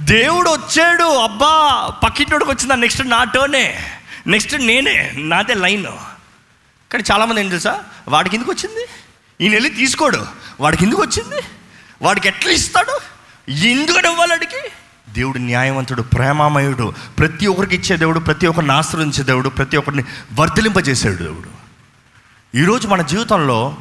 దేవుడు 0.00 0.50
వచ్చాడు 0.50 1.02
అబ్బా 1.02 1.86
పక్కింటోడికి 2.04 2.50
వచ్చిందా? 2.50 2.74
నెక్స్ట్ 2.74 3.08
నా 3.08 3.24
టోనే 3.24 3.84
నెక్స్ట్ 4.26 4.54
నేనే 4.54 5.12
నాదే 5.16 5.54
లైన్. 5.54 5.86
కానీ 6.92 7.04
చాలామంది 7.12 7.40
ఏం 7.40 7.48
తెలుసా? 7.48 7.84
వాడికి 8.08 8.36
ఎందుకు 8.36 8.52
వచ్చింది? 8.52 8.86
ఈయన 9.40 9.52
వెళ్ళి 9.52 9.70
తీసుకోడు. 9.70 10.26
వాడికి 10.60 10.84
ఎందుకు 10.84 11.02
వచ్చింది? 11.02 11.42
వాడికి 12.02 12.28
ఎట్లా 12.28 12.52
ఇస్తాడు? 12.52 13.00
ఎందుకని 13.50 14.08
ఇవ్వాలి 14.08 14.32
వాడికి 14.32 14.56
దేవుడు 15.14 15.38
న్యాయవంతుడు 15.38 16.02
ప్రేమామయుడు 16.02 16.92
ప్రతి 17.18 17.46
ఒక్కరికి 17.46 17.76
ఇచ్చే 17.76 17.96
దేవుడు 17.96 18.18
ప్రతి 18.18 18.46
ఒక్కరిని 18.46 18.72
ఆశ్రయించే 18.72 19.24
దేవుడు 19.24 19.48
ప్రతి 19.48 19.76
ఒక్కరిని 19.76 20.04
వర్ధలింపజేసాడు 20.38 21.14
దేవుడు. 21.14 21.60
ఈరోజు 22.56 22.88
మన 22.88 23.02
జీవితంలో 23.02 23.76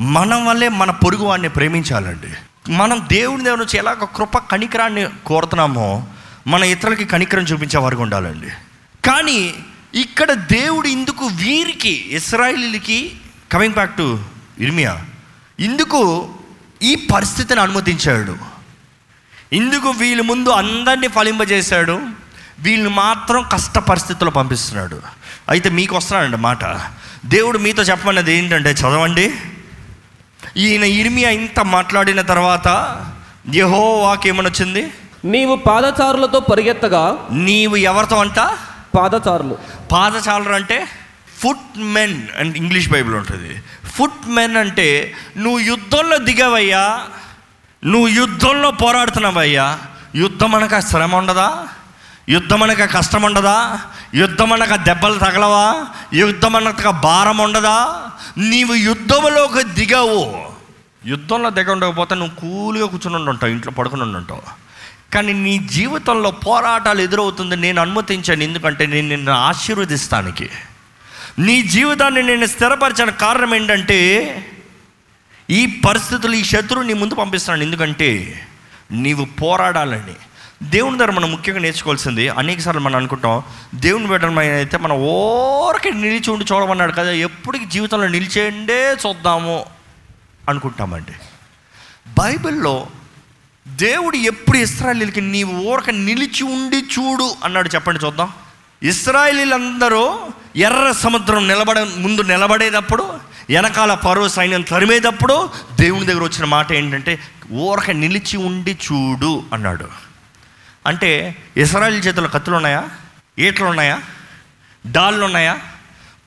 మనం 0.00 0.46
వల్లే 0.46 0.68
మన 0.68 0.90
పొరుగు 0.90 1.24
వాడిని 1.24 1.48
ప్రేమించాలండి. 1.48 2.28
మనం 2.72 3.06
దేవుని 3.12 3.44
దేవుని 3.44 3.60
నుంచి 3.60 3.78
ఎలాగ 3.78 4.04
కృప 4.16 4.38
కనికరాన్ని 4.38 5.06
కోరుతున్నామో 5.26 6.06
మన 6.46 6.62
ఇతరులకి 6.62 7.04
కనికరం 7.04 7.42
చూపించే 7.42 7.78
వారికి 7.78 8.02
ఉండాలండి. 8.02 8.48
కానీ 9.04 9.54
ఇక్కడ 9.94 10.32
దేవుడు 10.32 10.88
ఇందుకు 10.88 11.26
వీరికి 11.26 12.04
ఇస్రాయిలీలకి 12.10 13.12
కమింగ్ 13.52 13.74
బ్యాక్ 13.74 13.96
టు 13.96 14.20
ఇర్మియా 14.60 15.04
ఇందుకు 15.60 16.28
ఈ 16.82 17.08
పరిస్థితిని 17.14 17.60
అనుమతించాడు. 17.60 18.51
ఇందుకు 19.52 19.90
వీళ్ళ 19.90 20.22
ముందు 20.22 20.48
అందరినీ 20.48 21.08
ఫలింపజేశాడు? 21.08 22.00
వీళ్ళు 22.58 22.90
మాత్రం 22.90 23.44
కష్ట 23.52 23.78
పరిస్థితుల్లో 23.78 24.30
పంపిస్తున్నాడు. 24.30 25.02
అయితే 25.48 25.70
మీకు 25.70 25.96
వస్తున్నాడండి 25.96 26.36
మాట. 26.36 26.64
దేవుడు 27.24 27.58
మీతో 27.58 27.82
చెప్పమన్నది 27.82 28.34
ఏంటంటే 28.34 28.70
చదవండి. 28.70 29.34
ఈయన 30.56 30.84
ఇర్మియా 30.84 31.30
ఇంత 31.30 31.60
మాట్లాడిన 31.60 32.20
తర్వాత 32.20 32.68
యహో 33.54 33.98
వాక్యమని 33.98 34.48
వచ్చింది? 34.48 34.90
నీవు 35.24 35.56
పాదచారులతో 35.56 36.40
పరిగెత్తగా 36.40 37.28
నీవు 37.32 37.76
ఎవరితో 37.76 38.16
అంట? 38.16 38.38
పాదచారులు. 38.96 39.58
పాదచాలరు 39.92 40.52
అంటే 40.52 40.86
foot 41.38 41.78
men 41.78 42.22
and 42.38 42.56
English 42.56 42.88
Bible 42.88 43.14
ఉంటుంది. 43.14 43.62
ఫుట్ 43.94 44.28
మెన్ 44.28 44.56
అంటే 44.56 45.14
నువ్వు 45.36 45.58
యుద్ధంలో 45.58 46.16
దిగవయ్యా 46.16 47.00
నువ్వు 47.84 48.08
యుద్ధంలో 48.08 48.70
పోరాడుతున్నావయ్యా. 48.70 49.78
యుద్ధం 50.14 50.54
అనక 50.54 50.78
శ్రమ 50.78 51.14
ఉండదా? 51.14 51.68
యుద్ధం 52.28 52.62
అనక 52.62 52.96
కష్టం 52.96 53.22
ఉండదా? 53.22 53.80
యుద్ధం 54.14 54.52
అనక 54.52 54.74
దెబ్బలు 54.74 55.18
తగలవా? 55.18 55.86
యుద్ధం 56.12 56.56
అనక 56.56 56.88
భారం 56.88 57.38
ఉండదా? 57.38 58.02
నీవు 58.38 58.74
యుద్ధంలోకి 58.74 59.62
దిగవు. 59.62 60.52
యుద్ధంలో 61.06 61.50
దిగ 61.50 61.72
ఉండకపోతే 61.72 62.14
నువ్వు 62.14 62.34
కూల్గా 62.34 62.86
కూర్చుని 62.86 63.16
ఉంటావు 63.16 63.52
ఇంట్లో 63.52 63.72
పడుకుని 63.72 64.02
ఉంటావు 64.02 64.42
కానీ 65.14 65.32
నీ 65.32 65.58
జీవితంలో 65.58 66.30
పోరాటాలు 66.30 67.00
ఎదురవుతుంది 67.00 67.56
నేను 67.56 67.80
అనుమతించాను 67.80 68.42
ఎందుకంటే 68.42 68.86
నేను 68.86 69.08
నిన్ను 69.08 69.32
ఆశీర్వదిస్తానికి. 69.32 70.50
నీ 71.38 71.62
జీవితాన్ని 71.62 72.22
నేను 72.22 72.46
స్థిరపరిచిన 72.46 73.10
కారణం 73.10 73.54
ఏంటంటే 73.54 73.98
ఈ 75.52 75.66
పరిస్థితులు 75.66 76.34
ఈ 76.34 76.44
శత్రువు 76.44 76.84
నీ 76.84 76.92
ముందు 76.92 77.14
పంపిస్తున్నాను 77.14 77.62
ఎందుకంటే 77.62 78.08
నీవు 78.92 79.24
పోరాడాలని. 79.24 80.14
దేవుని 80.62 80.98
దగ్గర 80.98 81.10
మనం 81.10 81.30
ముఖ్యంగా 81.30 81.60
నేర్చుకోవాల్సింది 81.60 82.28
అనేకసార్లు 82.28 82.80
మనం 82.80 82.96
అనుకుంటాం 82.96 83.42
దేవుని 83.74 84.06
బిడ్డమైన 84.06 84.52
అయితే 84.52 84.76
మనం 84.78 84.96
ఓరకే 84.96 85.90
నిలిచి 85.90 86.30
ఉండి 86.30 86.44
చూడమన్నాడు 86.52 86.92
కదా 86.92 87.10
ఎప్పటికి 87.10 87.64
జీవితంలో 87.64 88.08
నిలిచేండే 88.08 88.96
చూద్దాము 89.06 89.64
అనుకుంటామండి. 90.48 91.12
బైబిల్లో 92.08 92.86
దేవుడు 93.68 94.16
ఎప్పుడు 94.16 94.58
ఇస్రాయలీలకి 94.58 95.20
నీవు 95.20 95.52
ఊరక 95.52 95.90
నిలిచి 95.90 96.42
ఉండి 96.44 96.76
చూడు 96.76 97.34
అన్నాడు 97.44 97.68
చెప్పండి 97.68 98.06
చూద్దాం. 98.06 98.32
ఇస్రాయలీలందరూ 98.82 100.18
ఎర్ర 100.56 100.94
సముద్రం 100.98 101.48
నిలబడ 101.48 101.78
ముందు 101.78 102.22
నిలబడేటప్పుడు 102.22 103.31
వెనకాల 103.56 103.94
పరో 103.94 104.28
సైన్యం 104.28 104.62
తరిమేటప్పుడు 104.62 105.50
దేవుని 105.72 106.06
దగ్గర 106.06 106.22
వచ్చిన 106.22 106.44
మాట 106.44 106.72
ఏంటంటే 106.72 107.20
ఊరక 107.52 107.90
నిలిచి 107.90 108.36
ఉండి 108.36 108.72
చూడు 108.72 109.44
అన్నాడు. 109.52 109.88
అంటే 110.86 111.36
ఇస్రాయల్ 111.56 112.04
చేతిలో 112.04 112.28
కత్తులు 112.28 112.56
ఉన్నాయా? 112.56 112.88
ఈటలు 113.38 113.64
ఉన్నాయా? 113.64 114.02
డాళ్ళు 114.86 115.24
ఉన్నాయా? 115.24 115.58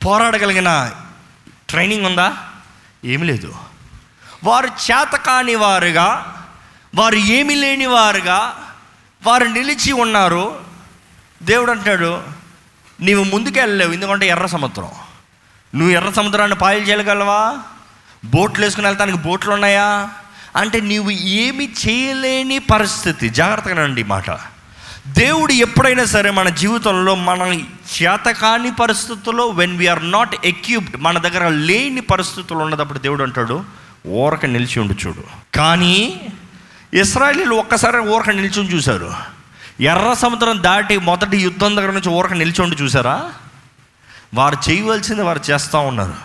పోరాడగలిగిన 0.06 0.92
ట్రైనింగ్ 1.70 2.06
ఉందా? 2.06 2.38
ఏమీ 3.06 3.28
లేదు. 3.28 3.56
వారు 4.44 4.68
చేతకాని 4.68 5.56
వారుగా 5.56 6.36
వారు 6.96 7.16
ఏమి 7.16 7.56
లేని 7.56 7.86
వారుగా 7.86 8.70
వారు 9.24 9.46
నిలిచి 9.46 9.92
ఉన్నారు. 9.92 10.60
దేవుడు 11.44 11.72
అంటాడు 11.72 12.24
నీవు 13.02 13.24
ముందుకెళ్ళలేవు 13.24 13.94
ఎందుకంటే 13.94 14.28
ఎర్ర 14.28 14.46
సముద్రం. 14.46 14.90
నువ్వు 15.76 15.96
ఎర్ర 15.96 16.10
సముద్రాన్ని 16.10 16.58
పాయలు 16.58 16.84
చేయగలవా? 16.84 17.58
బోట్లు 18.26 18.64
వేసుకుని 18.64 18.88
వెళ్తానికి 18.88 19.18
బోట్లు 19.18 19.52
ఉన్నాయా? 19.52 20.10
అంటే 20.56 20.82
నీవు 20.82 21.10
ఏమి 21.10 21.74
చేయలేని 21.88 22.60
పరిస్థితి. 22.60 23.30
జాగ్రత్తగా 23.30 23.84
రండి 23.84 24.04
మాట. 24.04 24.32
దేవుడు 25.08 25.54
ఎప్పుడైనా 25.54 26.06
సరే 26.06 26.32
మన 26.32 26.50
జీవితంలో 26.50 27.16
మన 27.16 27.62
చేతకాని 28.04 28.76
పరిస్థితుల్లో 28.76 29.48
వెన్ 29.48 29.78
వీఆర్ 29.78 30.12
నాట్ 30.12 30.36
ఎక్యూబ్డ్ 30.46 31.02
మన 31.02 31.18
దగ్గర 31.18 31.48
లేని 31.48 32.02
పరిస్థితులు 32.02 32.60
ఉన్నదప్పుడు 32.60 33.00
దేవుడు 33.00 33.24
అంటాడు 33.24 33.64
ఊరక 34.08 34.46
నిలిచి 34.46 34.80
ఉండు 34.80 35.08
చూడు. 35.08 35.24
కానీ 35.58 36.22
ఇస్రాయలీలు 36.94 37.56
ఒక్కసారి 37.56 38.00
ఊరక 38.00 38.30
ఉండి 38.30 38.42
చూశారు. 38.42 39.14
ఎర్ర 39.82 40.14
సముద్రం 40.14 40.64
దాటి 40.64 40.98
మొదటి 40.98 41.38
యుద్ధం 41.38 41.76
దగ్గర 41.76 41.92
నుంచి 41.92 42.10
ఊరక 42.10 42.34
ఉండి 42.62 42.84
చూసారా 42.84 43.32
వారు 44.34 44.58
చేయవలసింది 44.70 45.22
వారు 45.22 45.42
చేస్తూ 45.50 45.80
ఉన్నారు. 45.80 46.16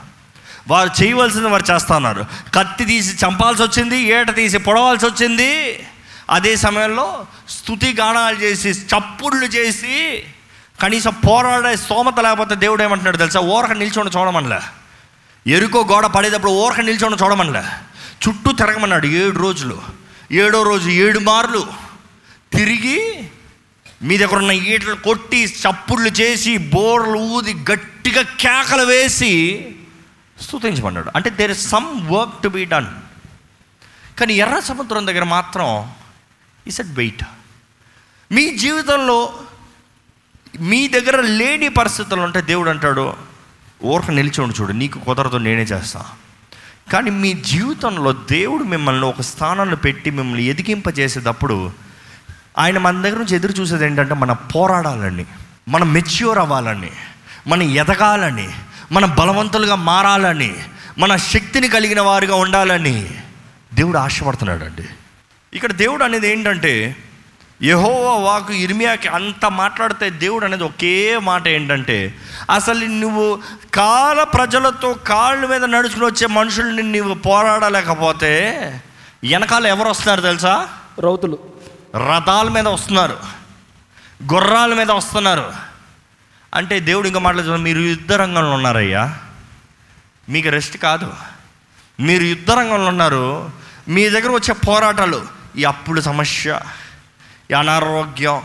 వారు 0.68 1.02
చేయవలసింది 1.02 1.48
వారు 1.48 1.72
చేస్తూ 1.72 1.94
ఉన్నారు. 1.94 2.26
కత్తి 2.54 2.84
తీసి 2.84 3.26
చంపాల్సి 3.26 3.62
వచ్చింది 3.62 3.98
ఏట 3.98 4.34
తీసి 4.34 4.58
పొడవాల్సి 4.58 5.06
వచ్చింది. 5.06 5.80
అదే 6.30 6.56
సమయంలో 6.56 7.26
స్థుతి 7.48 7.96
గానాలు 8.00 8.36
చేసి 8.36 8.70
చప్పుళ్ళు 8.70 9.46
చేసి 9.46 10.22
కనీసం 10.82 11.14
పోరాడే 11.28 11.76
స్తోమత 11.76 12.20
లేకపోతే 12.20 12.54
దేవుడు 12.54 12.82
ఏమంటున్నాడు 12.82 13.16
తెలుసా? 13.16 13.40
ఓరక 13.40 13.72
నిల్చొని 13.72 14.10
చూడమనలే. 14.10 14.60
ఎరుకో 15.46 15.86
గోడ 15.90 16.06
పడేటప్పుడు 16.06 16.50
ఓరక 16.50 16.80
నిల్చొని 16.80 17.16
చూడమనలే. 17.22 17.62
చుట్టూ 18.28 18.52
తిరగమన్నాడు 18.52 19.06
ఏడు 19.06 19.38
రోజులు. 19.38 19.82
ఏడో 20.32 20.62
రోజు 20.62 20.90
ఏడు 20.90 21.18
మార్లు 21.18 21.66
తిరిగి 22.52 23.28
మీ 24.02 24.18
దగ్గర 24.18 24.36
ఉన్న 24.36 24.50
ఈటలు 24.50 24.94
కొట్టి 24.94 25.44
చప్పుళ్ళు 25.44 26.08
చేసి 26.08 26.56
బోర్లు 26.56 27.18
ఊది 27.18 27.54
గట్టిగా 27.54 28.22
కేకలు 28.22 28.82
వేసి 28.82 29.32
స్థుతించబడ్డాడు 30.40 31.10
అంటే 31.16 31.30
there 31.30 31.50
is 31.50 31.68
some 31.68 32.12
work 32.12 32.42
to 32.42 32.48
be 32.48 32.64
done 32.64 32.86
కానీ 34.18 34.34
ఎర్ర 34.34 34.60
సముద్రం 34.60 35.06
దగ్గర 35.06 35.24
మాత్రం 35.24 35.92
ఇస్ 36.66 36.80
అట్ 36.80 36.88
వెయిట్ 36.88 37.22
మీ 38.32 38.56
జీవితంలో 38.56 39.38
మీ 40.60 40.88
దగ్గర 40.88 41.20
లేని 41.20 41.68
పరిస్థితులు 41.68 42.20
ఉంటే 42.20 42.40
దేవుడు 42.40 42.70
అంటాడు 42.70 43.16
ఓర్క 43.84 44.10
నిలిచి 44.10 44.40
ఉండి 44.40 44.62
చూడు 44.62 44.72
నీకు 44.72 44.98
కుదరదు 44.98 45.36
నేనే 45.36 45.62
చేస్తా. 45.62 46.06
కానీ 46.92 47.10
మీ 47.10 47.32
జీవితంలో 47.32 48.12
దేవుడు 48.12 48.64
మిమ్మల్ని 48.64 49.06
ఒక 49.06 49.20
స్థానంలో 49.20 49.76
పెట్టి 49.76 50.10
మిమ్మల్ని 50.10 50.44
ఎదిగింపజేసేటప్పుడు 50.44 51.72
ఆయన 52.60 52.78
మన 52.78 53.02
దగ్గర 53.02 53.18
నుంచి 53.18 53.36
ఎదురు 53.36 53.52
చూసేది 53.52 53.84
ఏంటంటే 53.84 54.14
మన 54.14 54.32
పోరాడాలని 54.54 55.24
మనం 55.68 55.92
మెచ్యూర్ 55.92 56.38
అవ్వాలని 56.38 56.92
మనం 57.46 57.62
ఎదగాలని 57.74 58.48
మన 58.92 59.04
బలవంతులుగా 59.18 59.74
మారాలని 59.74 60.50
మన 60.98 61.16
శక్తిని 61.16 61.68
కలిగిన 61.68 62.00
వారిగా 62.00 62.34
ఉండాలని 62.34 62.96
దేవుడు 63.74 63.98
ఆశపడుతున్నాడు 63.98 64.64
అండి 64.64 64.86
ఇక్కడ 65.52 65.72
దేవుడు 65.72 66.04
అనేది 66.04 66.32
ఏంటంటే 66.32 66.72
యహోవా 67.62 68.16
వాకు 68.16 68.52
ఇర్మియాకి 68.56 69.08
అంత 69.08 69.46
మాట్లాడితే 69.52 70.10
దేవుడు 70.10 70.44
అనేది 70.44 70.64
ఒకే 70.64 70.92
మాట 71.18 71.48
ఏంటంటే 71.48 71.96
అసలు 72.50 72.86
నువ్వు 72.96 73.26
కాల 73.74 74.22
ప్రజలతో 74.34 74.94
కాళ్ళ 75.06 75.46
మీద 75.46 75.64
నడుచుకుని 75.64 76.06
వచ్చే 76.06 76.26
మనుషుల్ని 76.34 76.82
నువ్వు 76.92 77.14
పోరాడలేకపోతే 77.26 78.32
వెనకాల 79.24 79.66
ఎవరు 79.66 79.88
వస్తున్నారు 79.88 80.20
తెలుసా? 80.20 80.54
రౌతులు. 80.98 81.36
రథాల 81.96 82.48
మీద 82.48 82.68
వస్తున్నారు. 82.68 83.18
గుర్రాల 84.34 84.74
మీద 84.74 84.90
వస్తున్నారు. 84.90 85.52
అంటే 86.54 86.80
దేవుడు 86.80 87.06
ఇంకా 87.06 87.20
మాట్లాడుతున్నారు 87.20 87.62
మీరు 87.62 87.78
యుద్ధ 87.78 88.12
రంగంలో 88.12 88.52
ఉన్నారయ్యా. 88.52 89.18
మీకు 90.28 90.48
రెస్ట్ 90.48 90.76
కాదు. 90.76 91.12
మీరు 92.00 92.22
యుద్ధ 92.22 92.50
రంగంలో 92.50 92.86
ఉన్నారు. 92.86 93.50
మీ 93.88 94.08
దగ్గర 94.08 94.30
వచ్చే 94.30 94.54
పోరాటాలు 94.54 95.26
ఈ 95.56 95.64
అప్పుల 95.64 96.00
సమస్య 96.00 96.60
ఈ 97.50 97.54
అనారోగ్యం 97.54 98.42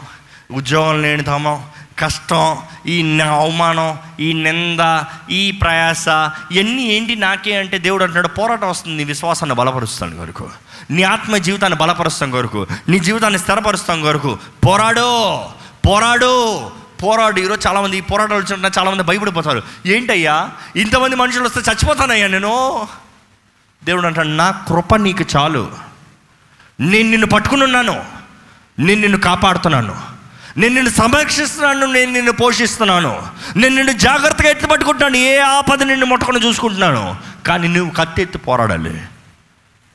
ఉద్యోగం 0.51 1.01
లేనితమం 1.01 1.65
కష్టం 1.99 2.57
ఈ 2.85 3.19
అవమానం 3.19 3.99
ఈ 4.19 4.33
నింద 4.33 5.03
ఈ 5.29 5.51
ప్రయాస 5.51 6.07
ఇవన్నీ 6.51 6.81
ఏంటి 6.81 7.15
నాకే 7.15 7.55
అంటే 7.55 7.77
దేవుడు 7.77 8.03
అంటున్నాడు 8.03 8.27
పోరాటం 8.27 8.69
వస్తుంది 8.69 8.97
నీ 8.97 9.03
విశ్వాసాన్ని 9.03 9.55
బలపరుస్తాను 9.55 10.17
కొరకు. 10.17 10.49
నీ 10.91 11.03
ఆత్మ 11.03 11.37
జీవితాన్ని 11.37 11.79
బలపరుస్తాం 11.79 12.31
కొరకు 12.31 12.67
నీ 12.89 12.99
జీవితాన్ని 12.99 13.39
స్థిరపరుస్తాం 13.39 14.01
కొరకు. 14.01 14.37
పోరాడు 14.65 15.41
పోరాడు 15.87 16.61
పోరాడు. 17.03 17.39
ఈరోజు 17.39 17.67
చాలామంది 17.67 17.97
ఈ 17.97 18.01
పోరాటాలు 18.01 18.39
వచ్చిన 18.39 18.71
చాలామంది 18.79 19.03
భయపడిపోతారు. 19.03 19.63
ఏంటయ్యా? 19.85 20.49
ఇంతమంది 20.75 21.15
మనుషులు 21.15 21.43
వస్తే 21.43 21.59
చచ్చిపోతానయ్యా 21.59 22.27
నేను? 22.27 22.87
దేవుడు 23.83 24.07
అంటాడు 24.07 24.27
నా 24.27 24.51
కృప 24.51 24.95
నీకు 24.95 25.23
చాలు. 25.37 25.71
నేను 26.79 27.09
నిన్ను 27.09 27.27
పట్టుకుని 27.27 27.63
ఉన్నాను. 27.63 28.05
నేను 28.79 29.01
నిన్ను 29.01 29.19
కాపాడుతున్నాను. 29.19 29.95
నేను 30.57 30.73
నిన్ను 30.73 30.91
సంరక్షిస్తున్నాను. 30.91 31.85
నేను 31.85 32.11
నిన్ను 32.11 32.31
పోషిస్తున్నాను. 32.31 33.27
నేను 33.55 33.75
నిన్ను 33.75 33.93
జాగ్రత్తగా 33.93 34.49
ఎత్తి 34.49 34.67
పట్టుకుంటున్నాను. 34.67 35.17
ఏ 35.17 35.37
ఆపద 35.37 35.83
నిన్ను 35.83 36.05
ముట్టుకొని 36.05 36.47
చూసుకుంటున్నాను. 36.47 37.15
కానీ 37.47 37.67
నువ్వు 37.67 37.93
కత్తి 37.93 38.21
ఎత్తి 38.21 38.37
పోరాడాలి. 38.37 39.01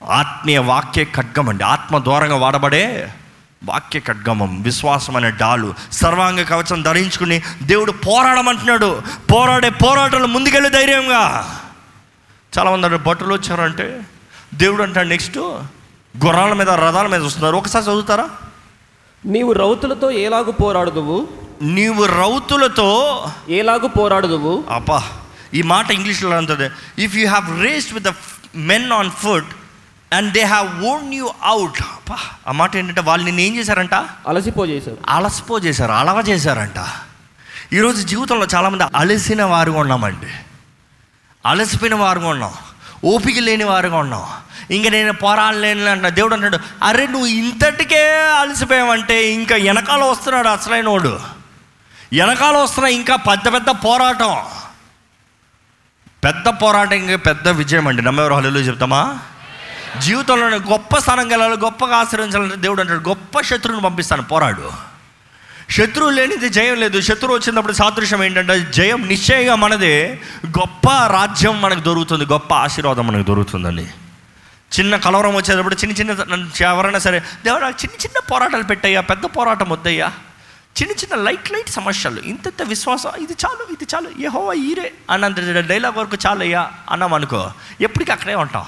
ఆత్మీయ 0.08 0.58
వాక్య 0.58 1.04
ఖడ్గం 1.04 1.48
అండి. 1.48 1.64
ఆత్మ 1.64 1.98
ద్వారంగా 1.98 2.36
వాడబడే 2.36 3.14
వాక్య 3.64 4.00
ఖడ్గమం 4.00 4.62
విశ్వాసం 4.62 5.16
అనే 5.16 5.30
డాలు. 5.30 5.74
సర్వాంగ 5.92 6.42
కవచం 6.42 6.82
ధరించుకుని 6.82 7.42
దేవుడు 7.62 7.92
పోరాడమంటున్నాడు. 7.92 9.02
పోరాడే 9.32 9.70
పోరాటాలు 9.70 10.26
ముందుకెళ్ళి 10.26 10.70
ధైర్యంగా. 10.70 11.54
చాలామంది 12.58 12.98
బట్టలు 12.98 13.34
వచ్చారంటే 13.34 14.00
దేవుడు 14.54 14.82
అంటాడు 14.82 15.08
నెక్స్ట్ 15.08 15.38
గుర్రాల 16.24 16.52
మీద 16.52 16.70
రథాల 16.70 17.06
మీద 17.06 17.22
వస్తున్నారు. 17.22 17.56
ఒకసారి 17.56 17.84
చదువుతారా? 17.84 18.28
నీవు 19.26 19.52
రౌతులతో 19.52 20.10
ఏలాగు 20.10 20.50
పోరాడుదువు 20.50 21.28
నీవు 21.62 22.04
రౌతులతో 22.04 23.24
ఏలాగు 23.48 23.88
పోరాడుదువు 23.88 24.64
అబ్బా 24.70 25.02
ఈ 25.54 25.62
మాట 25.62 25.90
ఇంగ్లీష్లో 25.90 26.36
అంటుంది. 26.36 26.70
If 27.04 27.16
you 27.16 27.28
have 27.28 27.62
raced 27.62 27.94
with 27.94 28.04
the 28.04 28.10
men 28.56 28.92
on 28.92 29.10
foot 29.10 29.46
and 30.12 30.32
they 30.32 30.42
have 30.42 30.84
worn 30.84 31.14
you 31.14 31.30
out 31.42 31.82
ఆ 32.48 32.52
మాట 32.52 32.76
ఏంటంటే 32.76 33.00
వాళ్ళు 33.00 33.24
నిన్ను 33.24 33.42
ఏం 33.42 33.56
చేశారంట? 33.56 33.94
అలసిపోజేశారు 34.28 34.96
అలసిపో 35.08 35.58
చేశారు 35.58 35.92
అలవ 35.92 36.24
చేశారంట. 36.28 36.86
ఈరోజు 37.72 38.02
జీవితంలో 38.02 38.46
చాలామంది 38.54 38.84
అలసిన 38.96 39.42
వారుగా 39.44 39.80
ఉన్నామండి. 39.80 40.26
అలసిపోయిన 41.46 41.94
వారుగా 41.94 42.28
ఉన్నాం. 42.28 42.52
ఓపిక 43.04 43.38
లేని 43.38 43.64
వారుగా 43.64 43.96
ఉన్నాం. 43.96 44.26
ఇంక 44.70 44.86
నేను 44.86 45.12
పోరాడలేను 45.12 45.90
అంట 45.90 46.06
దేవుడు 46.06 46.34
అన్నాడు 46.34 46.58
అరే 46.82 47.06
నువ్వు 47.06 47.26
ఇంతటికే 47.26 48.16
అలసిపోయావంటే 48.26 49.32
ఇంకా 49.32 49.56
వెనకాల 49.56 50.04
వస్తున్నాడు 50.04 50.48
అసలైన 50.48 50.88
వాడు 50.88 51.20
వెనకాల 52.12 52.56
వస్తున్నా 52.56 52.88
ఇంకా 52.88 53.16
పెద్ద 53.16 53.52
పెద్ద 53.52 53.68
పోరాటం. 53.70 54.36
పెద్ద 56.24 56.48
పోరాటం 56.48 56.92
ఇంకా 56.92 57.16
పెద్ద 57.16 57.48
విజయం 57.48 57.88
అండి. 57.88 58.02
నమ్మెవరు 58.02 58.34
హలో 58.34 58.60
చెప్తామా? 58.60 59.18
జీవితంలో 59.98 60.56
గొప్ప 60.56 60.98
స్థానం 60.98 61.32
గెలాలి 61.32 61.56
గొప్పగా 61.56 61.96
ఆశ్రయించాలంటే 61.96 62.56
దేవుడు 62.56 62.80
అంటాడు 62.80 63.08
గొప్ప 63.08 63.40
శత్రువుని 63.40 63.82
పంపిస్తాను 63.82 64.22
పోరాడు. 64.22 64.90
శత్రువు 65.70 66.10
లేనిది 66.10 66.48
జయం 66.48 66.80
లేదు. 66.80 67.00
శత్రువు 67.00 67.34
వచ్చినప్పుడు 67.34 67.72
సాదృశ్యం 67.72 68.24
ఏంటంటే 68.24 68.72
జయం 68.72 69.08
నిశ్చయంగా 69.08 69.54
మనదే. 69.54 70.20
గొప్ప 70.46 70.88
రాజ్యం 71.06 71.60
మనకు 71.60 71.80
దొరుకుతుంది 71.80 72.24
గొప్ప 72.24 72.54
ఆశీర్వాదం 72.54 73.06
మనకు 73.06 73.26
దొరుకుతుందండి. 73.26 73.86
చిన్న 74.78 74.96
కలవరం 74.96 75.34
వచ్చేటప్పుడు 75.34 75.74
చిన్న 75.74 75.94
చిన్న 75.94 76.62
ఎవరైనా 76.62 76.98
సరే 76.98 77.22
దేవుడు 77.44 77.64
చిన్న 77.64 77.94
చిన్న 77.94 78.18
పోరాటాలు 78.18 78.62
పెట్టయ్యా 78.62 79.00
పెద్ద 79.00 79.24
పోరాటం 79.24 79.70
వద్దయ్యా. 79.70 80.12
చిన్న 80.82 80.92
చిన్న 80.92 81.14
లైట్ 81.14 81.52
లైట్ 81.52 81.70
సమస్యలు 81.70 82.20
ఇంత 82.20 82.62
విశ్వాసం 82.62 83.10
ఇది 83.20 83.32
చాలు 83.32 83.72
ఇది 83.72 83.86
చాలు 83.94 84.10
ఏ 84.20 84.26
హోవా 84.26 84.52
ఈరే 84.52 84.92
అన్నంత 85.10 85.36
డైలాగ్ 85.58 85.98
వరకు 85.98 86.16
చాలు 86.26 86.40
అయ్యా 86.40 86.70
అన్నాం 86.90 87.14
అనుకో 87.14 87.50
ఎప్పటికీ 87.80 88.12
అక్కడే 88.12 88.34
ఉంటాం. 88.34 88.64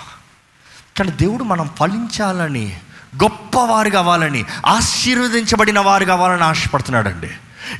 కానీ 0.99 1.11
దేవుడు 1.11 1.44
మనం 1.44 1.70
ఫలించాలని 1.80 2.80
గొప్పవారు 3.22 3.90
కావాలని 3.90 4.44
ఆశీర్వదించబడిన 4.66 5.80
వారు 5.80 6.04
కావాలని 6.04 6.44
ఆశపడుతున్నాడండి. 6.44 7.30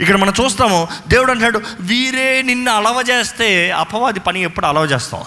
ఇక్కడ 0.01 0.17
మనం 0.17 0.33
చూస్తాము 0.45 0.89
దేవుడు 1.09 1.31
అంటాడు 1.31 1.61
వీరే 1.81 2.43
నిన్ను 2.43 2.73
అలవ 2.73 3.05
చేస్తే 3.11 3.71
అపవాది 3.71 4.21
పని 4.21 4.43
ఎప్పుడు 4.43 4.67
అలవ 4.67 4.85
చేస్తాం? 4.85 5.25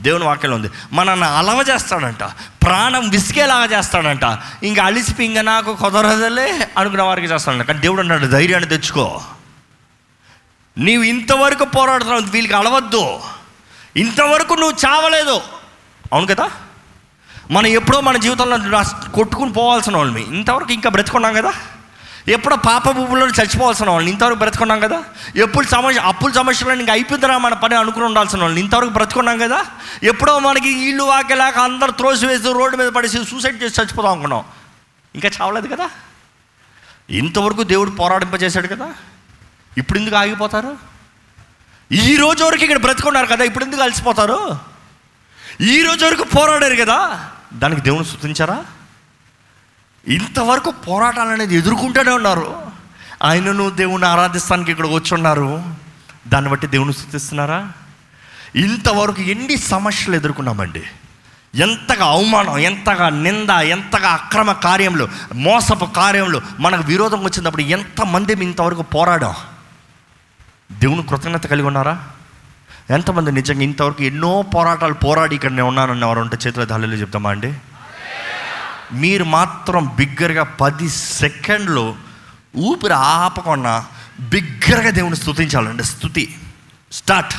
దేవుని 0.00 0.24
వాక్యం 0.24 0.52
ఉంది 0.52 0.70
మనల్ని 0.92 1.26
అలవ 1.26 1.64
చేస్తాడంట 1.70 2.24
ప్రాణం 2.62 3.10
విసిగేలాగా 3.10 3.78
చేస్తాడంట 3.78 4.38
ఇంకా 4.62 4.84
అలిసిపి 4.84 5.24
ఇంకా 5.24 5.42
నాకు 5.42 5.74
కుదరదలే 5.74 6.68
అనుకున్న 6.78 7.02
వారికి 7.02 7.26
చేస్తాడంట. 7.26 7.62
కానీ 7.62 7.78
దేవుడు 7.78 8.00
అన్నాడు 8.00 8.26
ధైర్యాన్ని 8.26 8.68
తెచ్చుకో. 8.68 9.22
నీవు 10.78 11.02
ఇంతవరకు 11.02 11.64
పోరాడుతున్నావు 11.64 12.22
వీళ్ళకి 12.22 12.54
అలవద్దు. 12.54 13.20
ఇంతవరకు 13.96 14.54
నువ్వు 14.54 14.90
చావలేదు. 14.90 15.40
అవును 16.12 16.26
కదా? 16.26 16.50
మనం 17.50 17.66
ఎప్పుడో 17.66 18.00
మన 18.00 18.16
జీవితంలో 18.16 18.82
కొట్టుకుని 19.14 19.52
పోవాల్సిన 19.52 19.96
వాళ్ళని 19.96 20.22
ఇంతవరకు 20.22 20.72
ఇంకా 20.72 20.90
బ్రతుకున్నాం 20.90 21.34
కదా? 21.34 21.52
ఎప్పుడో 22.28 22.56
పాప 22.56 22.90
భూముల్లో 22.90 23.26
చచ్చిపోవాల్సిన 23.26 23.90
వాళ్ళని 23.90 24.10
ఇంతవరకు 24.10 24.38
బ్రతుకున్నాం 24.38 24.80
కదా? 24.80 25.04
ఎప్పుడు 25.36 25.66
సమస్య 25.66 26.00
అప్పుల 26.00 26.32
సమస్యలు 26.32 26.72
ఇంకా 26.72 26.92
అయిపోతుందా 26.92 27.38
మన 27.38 27.54
పని 27.54 27.74
అనుకుని 27.74 28.04
ఉండాల్సిన 28.04 28.40
వాళ్ళని. 28.40 28.60
ఇంతవరకు 28.60 28.90
బ్రతుకున్నాం 28.90 29.38
కదా? 29.38 29.66
ఎప్పుడో 30.02 30.38
మనకి 30.38 30.88
ఇల్లు 30.88 31.04
వాకేలాక 31.04 31.58
అందరు 31.58 31.90
త్రోసి 31.90 32.26
వేసి 32.26 32.52
రోడ్డు 32.52 32.76
మీద 32.76 32.88
పడేసి 32.88 33.24
సూసైడ్ 33.24 33.62
చేసి 33.62 33.80
చచ్చిపోదాం 33.80 34.12
అనుకున్నాం. 34.12 34.44
ఇంకా 35.14 35.30
చావలేదు 35.40 35.66
కదా? 35.66 35.90
ఇంతవరకు 37.10 37.62
దేవుడు 37.62 37.90
పోరాడింపజేశాడు 37.90 38.66
కదా? 38.66 38.94
ఇప్పుడు 39.78 39.98
ఎందుకు 39.98 40.16
ఆగిపోతారు? 40.16 40.76
ఈ 41.92 42.16
రోజు 42.16 42.44
వరకు 42.44 42.62
ఇక్కడ 42.62 42.78
బ్రతుకున్నారు 42.78 43.26
కదా? 43.26 43.44
ఇప్పుడు 43.44 43.64
ఎందుకు 43.64 43.82
అలసిపోతారు? 43.82 44.58
ఈ 45.60 45.82
రోజు 45.82 46.06
వరకు 46.06 46.24
పోరాడారు 46.24 46.76
కదా? 46.76 47.30
దానికి 47.52 47.80
దేవుని 47.80 48.04
స్థుతించారా 48.04 48.64
ఇంతవరకు 50.08 50.70
పోరాటాలు 50.70 51.28
అనేది 51.28 51.56
ఎదుర్కొంటూనే 51.56 52.10
ఉన్నారు. 52.10 52.72
ఆయనను 53.22 53.70
దేవుని 53.70 54.06
ఆరాధిస్తానికి 54.06 54.70
ఇక్కడ 54.70 54.86
వచ్చున్నారు 54.86 55.62
దాన్ని 56.28 56.50
బట్టి 56.50 56.66
దేవుని 56.66 56.92
స్థుతిస్తున్నారా 56.92 57.72
ఇంతవరకు 58.56 59.22
ఎన్ని 59.22 59.56
సమస్యలు 59.56 60.16
ఎదుర్కొన్నామండి? 60.16 60.82
ఎంతగా 61.54 62.06
అవమానం 62.06 62.58
ఎంతగా 62.58 63.08
నింద 63.08 63.50
ఎంతగా 63.50 64.08
అక్రమ 64.08 64.52
కార్యములు 64.52 65.08
మోసపు 65.34 65.84
కార్యములు 65.84 66.42
మనకు 66.60 66.82
విరోధం 66.82 67.24
వచ్చినప్పుడు 67.24 67.62
ఎంతమంది 67.62 68.32
ఇంతవరకు 68.32 68.82
పోరాడాం? 68.82 69.34
దేవుని 70.72 71.02
కృతజ్ఞత 71.02 71.46
కలిగి 71.46 71.66
ఉన్నారా? 71.66 72.08
ఎంతమంది 72.90 73.32
నిజంగా 73.32 73.62
ఇంతవరకు 73.62 74.02
ఎన్నో 74.02 74.42
పోరాటాలు 74.42 74.94
పోరాడి 74.94 75.34
ఇక్కడ 75.34 75.50
నేను 75.50 75.64
ఉన్నానన్న 75.64 76.04
వారు 76.04 76.20
ఉంటే 76.20 76.38
చేతుల 76.46 76.64
దాళ్ళు 76.64 76.96
చెప్తామా 76.96 77.30
అండి? 77.30 77.54
మీరు 78.92 79.24
మాత్రం 79.24 79.86
బిగ్గరగా 79.86 80.42
పది 80.42 80.88
సెకండ్లు 80.88 81.96
ఊపిరి 82.56 82.94
ఆపకుండా 82.94 83.86
బిగ్గరగా 84.20 84.90
దేవుని 84.90 85.16
స్తుతించాలండి. 85.16 85.84
స్థుతి 85.84 86.34
స్టార్ట్. 86.92 87.34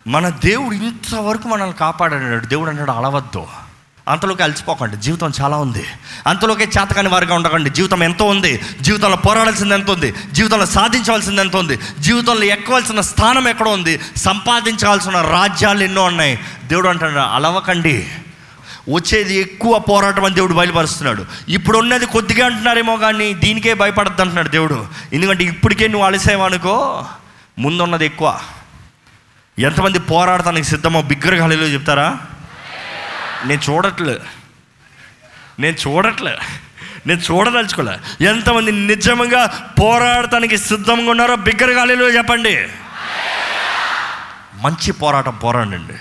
మన 0.09 0.29
దేవుడు 0.29 0.75
ఇంతవరకు 0.75 1.47
మనల్ని 1.47 1.75
కాపాడాడు 1.75 2.45
దేవుడు 2.45 2.69
అన్నాడు 2.69 2.91
అలవద్దు. 2.91 3.47
అంతలోకి 4.07 4.43
అలసిపోకండి. 4.43 4.97
జీవితం 4.97 5.31
చాలా 5.41 5.57
ఉంది. 5.57 5.85
అంతలోకే 6.27 6.63
చేతకాని 6.63 7.07
వారిగా 7.07 7.35
ఉండకండి. 7.35 7.69
జీవితం 7.69 8.03
ఎంతో 8.03 8.25
ఉంది. 8.25 8.61
జీవితంలో 8.81 9.17
పోరాడాల్సింది 9.17 9.73
ఎంత 9.73 9.91
ఉంది? 9.91 10.15
జీవితంలో 10.31 10.65
సాధించవలసింది 10.65 11.41
ఎంత 11.41 11.55
ఉంది? 11.55 11.79
జీవితంలో 11.99 12.43
ఎక్కవలసిన 12.43 13.01
స్థానం 13.01 13.47
ఎక్కడ 13.47 13.67
ఉంది? 13.67 13.99
సంపాదించాల్సిన 14.17 15.21
రాజ్యాలు 15.21 15.83
ఎన్నో 15.83 16.03
ఉన్నాయి. 16.03 16.39
దేవుడు 16.63 16.87
అంటాడు 16.87 17.19
అలవకండి. 17.19 18.07
వచ్చేది 18.93 19.35
ఎక్కువ 19.35 19.79
పోరాటం 19.79 20.25
అని 20.25 20.35
దేవుడు 20.35 20.53
బయలుపరుస్తున్నాడు. 20.53 21.25
ఇప్పుడు 21.49 21.77
ఉన్నది 21.77 22.05
కొద్దిగా 22.05 22.45
అంటున్నారేమో 22.45 22.97
కానీ 22.97 23.33
దీనికే 23.33 23.73
భయపడద్దు 23.73 24.21
అంటున్నాడు 24.21 24.49
దేవుడు. 24.49 24.87
ఎందుకంటే 25.13 25.43
ఇప్పటికే 25.43 25.87
నువ్వు 25.87 26.05
అలసేవనుకో 26.05 27.05
ముందున్నది 27.59 28.05
ఎక్కువ. 28.05 28.39
ఎంతమంది 29.59 29.99
పోరాడటానికి 29.99 30.67
సిద్ధమో 30.67 31.01
బిగ్గరగా 31.01 31.43
హలీలో 31.43 31.63
చెప్తారా? 31.63 32.17
నేను 33.45 33.61
చూడట్లే. 33.69 34.19
నేను 35.59 35.75
చూడట్లే. 35.87 36.37
నేను 37.07 37.19
చూడదలుచుకోలే. 37.19 38.25
ఎంతమంది 38.25 38.71
నిజంగా 38.71 39.71
పోరాడటానికి 39.81 40.57
సిద్ధంగా 40.57 41.11
ఉన్నారో 41.11 41.35
బిగ్గరగా 41.35 41.81
హలీలో 41.81 42.09
చెప్పండి. 42.09 42.67
మంచి 44.61 44.91
పోరాటం 44.91 45.35
పోరాడండి. 45.35 45.93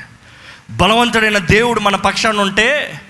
బలవంతుడైన 0.71 1.39
దేవుడు 1.39 1.81
మన 1.81 1.97
పక్షాన 1.97 2.41
ఉంటే 2.41 3.01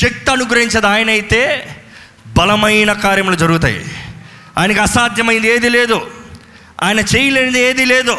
శక్తి 0.00 0.30
అనుగ్రహించేది 0.30 0.86
ఆయన 0.86 1.10
అయితే 1.10 1.76
బలమైన 2.26 2.92
కార్యములు 2.92 3.36
జరుగుతాయి. 3.36 3.84
ఆయనకు 4.58 4.80
అసాధ్యమైంది 4.80 5.48
ఏది 5.48 5.68
లేదు. 5.68 6.10
ఆయన 6.82 7.00
చేయలేనిది 7.00 7.60
ఏది 7.60 7.84
లేదు. 7.84 8.16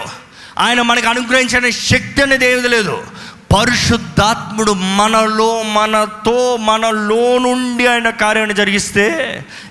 ఆయన 0.62 0.82
మనకు 0.82 1.08
అనుగ్రహించిన 1.08 1.70
శక్తి 1.70 2.22
అనేది 2.22 2.46
ఏది 2.52 2.68
లేదు. 2.68 3.04
పరిశుద్ధాత్ముడు 3.58 4.72
మనలో 4.72 5.64
మనతో 5.64 6.58
మనలో 6.58 7.38
నుండి 7.38 7.88
ఆయన 7.88 8.10
కార్యాన్ని 8.10 8.56
జరిగిస్తే 8.56 9.06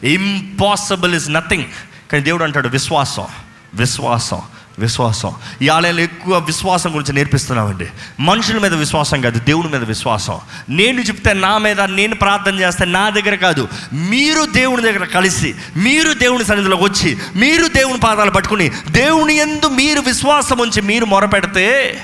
ఇంపాసిబుల్ 0.05 1.14
ఇస్ 1.14 1.31
నథింగ్ 1.31 1.64
కానీ 2.12 2.22
దేవుడు 2.22 2.44
అంటాడు 2.44 2.68
విశ్వాసం 2.68 3.26
విశ్వాసం. 3.74 4.42
విశ్వాసం. 4.78 5.35
ఈ 5.62 5.68
ఆలయంలో 5.68 6.02
ఎక్కువ 6.02 6.38
విశ్వాసం 6.38 6.90
గురించి 6.94 7.12
నేర్పిస్తున్నామండి 7.12 7.87
మనుషుల 8.20 8.59
మీద 8.59 8.74
విశ్వాసం 8.74 9.20
కాదు 9.20 9.38
దేవుని 9.38 9.68
మీద 9.68 9.85
విశ్వాసం. 9.85 10.38
నేను 10.68 11.00
చెప్తే 11.00 11.33
నా 11.33 11.59
మీద 11.59 11.80
నేను 11.80 12.14
ప్రార్థన 12.14 12.59
చేస్తే 12.59 12.85
నా 12.85 13.11
దగ్గర 13.11 13.35
కాదు. 13.35 13.68
మీరు 13.92 14.44
దేవుని 14.44 14.83
దగ్గర 14.83 15.04
కలిసి 15.04 15.54
మీరు 15.76 16.12
దేవుని 16.12 16.44
సన్నిధిలోకి 16.44 16.85
వచ్చి 16.85 17.18
మీరు 17.37 17.68
దేవుని 17.68 18.00
పాదాలు 18.00 18.30
పట్టుకుని 18.30 18.70
దేవుని 18.90 19.35
ఎందు 19.35 19.68
మీరు 19.68 20.00
విశ్వాసం 20.00 20.59
ఉంచి 20.59 20.83
మీరు 20.83 21.06
మొరపెడితే 21.06 21.96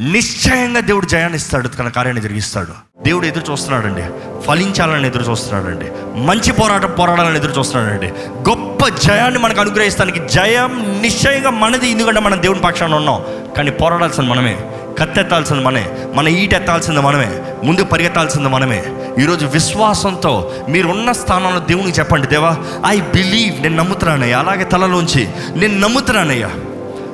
నిశ్చయంగా 0.00 0.80
దేవుడు 0.80 1.06
జయాన్ని 1.06 1.36
ఇస్తాడు 1.36 1.68
తన 1.68 1.88
కార్యాన్ని 1.88 2.22
జరిగిస్తాడు. 2.22 3.02
దేవుడు 3.02 3.26
ఎదురు 3.26 3.52
చూస్తున్నాడండి. 3.52 4.02
ఫలించాలని 4.42 5.06
ఎదురు 5.06 5.30
చూస్తున్నాడండి. 5.30 5.86
మంచి 6.20 6.52
పోరాటం 6.52 6.90
పోరాడాలని 6.98 7.36
ఎదురు 7.36 7.58
చూస్తున్నాడండి. 7.58 8.06
గొప్ప 8.50 8.88
జయాన్ని 8.88 9.40
మనకు 9.40 9.60
అనుగ్రహిస్తానికి 9.60 10.20
జయం 10.28 10.98
నిశ్చయంగా 11.02 11.50
మనది 11.50 11.88
ఎందుకంటే 11.88 12.20
మనం 12.20 12.42
దేవుని 12.42 12.60
పక్షాన 12.60 12.94
ఉన్నాం. 12.94 13.22
కానీ 13.56 13.70
పోరాడాల్సింది 13.70 14.30
మనమే. 14.30 14.60
కత్తెత్తాల్సింది 14.98 15.64
మనమే. 15.64 15.90
మన 16.14 16.28
ఈటెత్తాల్సింది 16.28 17.00
మనమే. 17.00 17.42
ముందు 17.64 17.84
పరిగెత్తాల్సింది 17.84 18.48
మనమే. 18.48 18.84
ఈరోజు 19.18 19.46
విశ్వాసంతో 19.46 20.54
మీరు 20.68 20.88
ఉన్న 20.88 21.12
స్థానంలో 21.12 21.60
దేవునికి 21.60 21.98
చెప్పండి 21.98 22.26
దేవా 22.26 22.56
ఐ 22.86 23.00
బిలీవ్ 23.00 23.62
నేను 23.62 23.76
నమ్ముతున్నానయ్యా. 23.76 24.38
అలాగే 24.38 24.64
తలలోంచి 24.64 25.28
నేను 25.54 25.78
నమ్ముతున్నానయ్యా. 25.78 26.50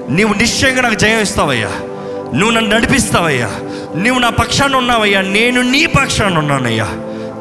నీవు 0.09 0.35
నిశ్చయంగా 0.35 0.81
నాకు 0.81 0.95
జయం 0.95 1.21
ఇస్తావయ్యా. 1.21 1.71
నువ్వు 2.35 2.51
నన్ను 2.51 2.77
నడిపిస్తావయ్యా. 2.77 3.47
నువ్వు 3.97 4.19
నా 4.19 4.31
పక్షాన 4.31 4.77
ఉన్నావయ్యా. 4.77 5.21
నేను 5.21 5.63
నీ 5.63 5.87
పక్షాన 5.87 6.39
ఉన్నానయ్యా. 6.39 6.87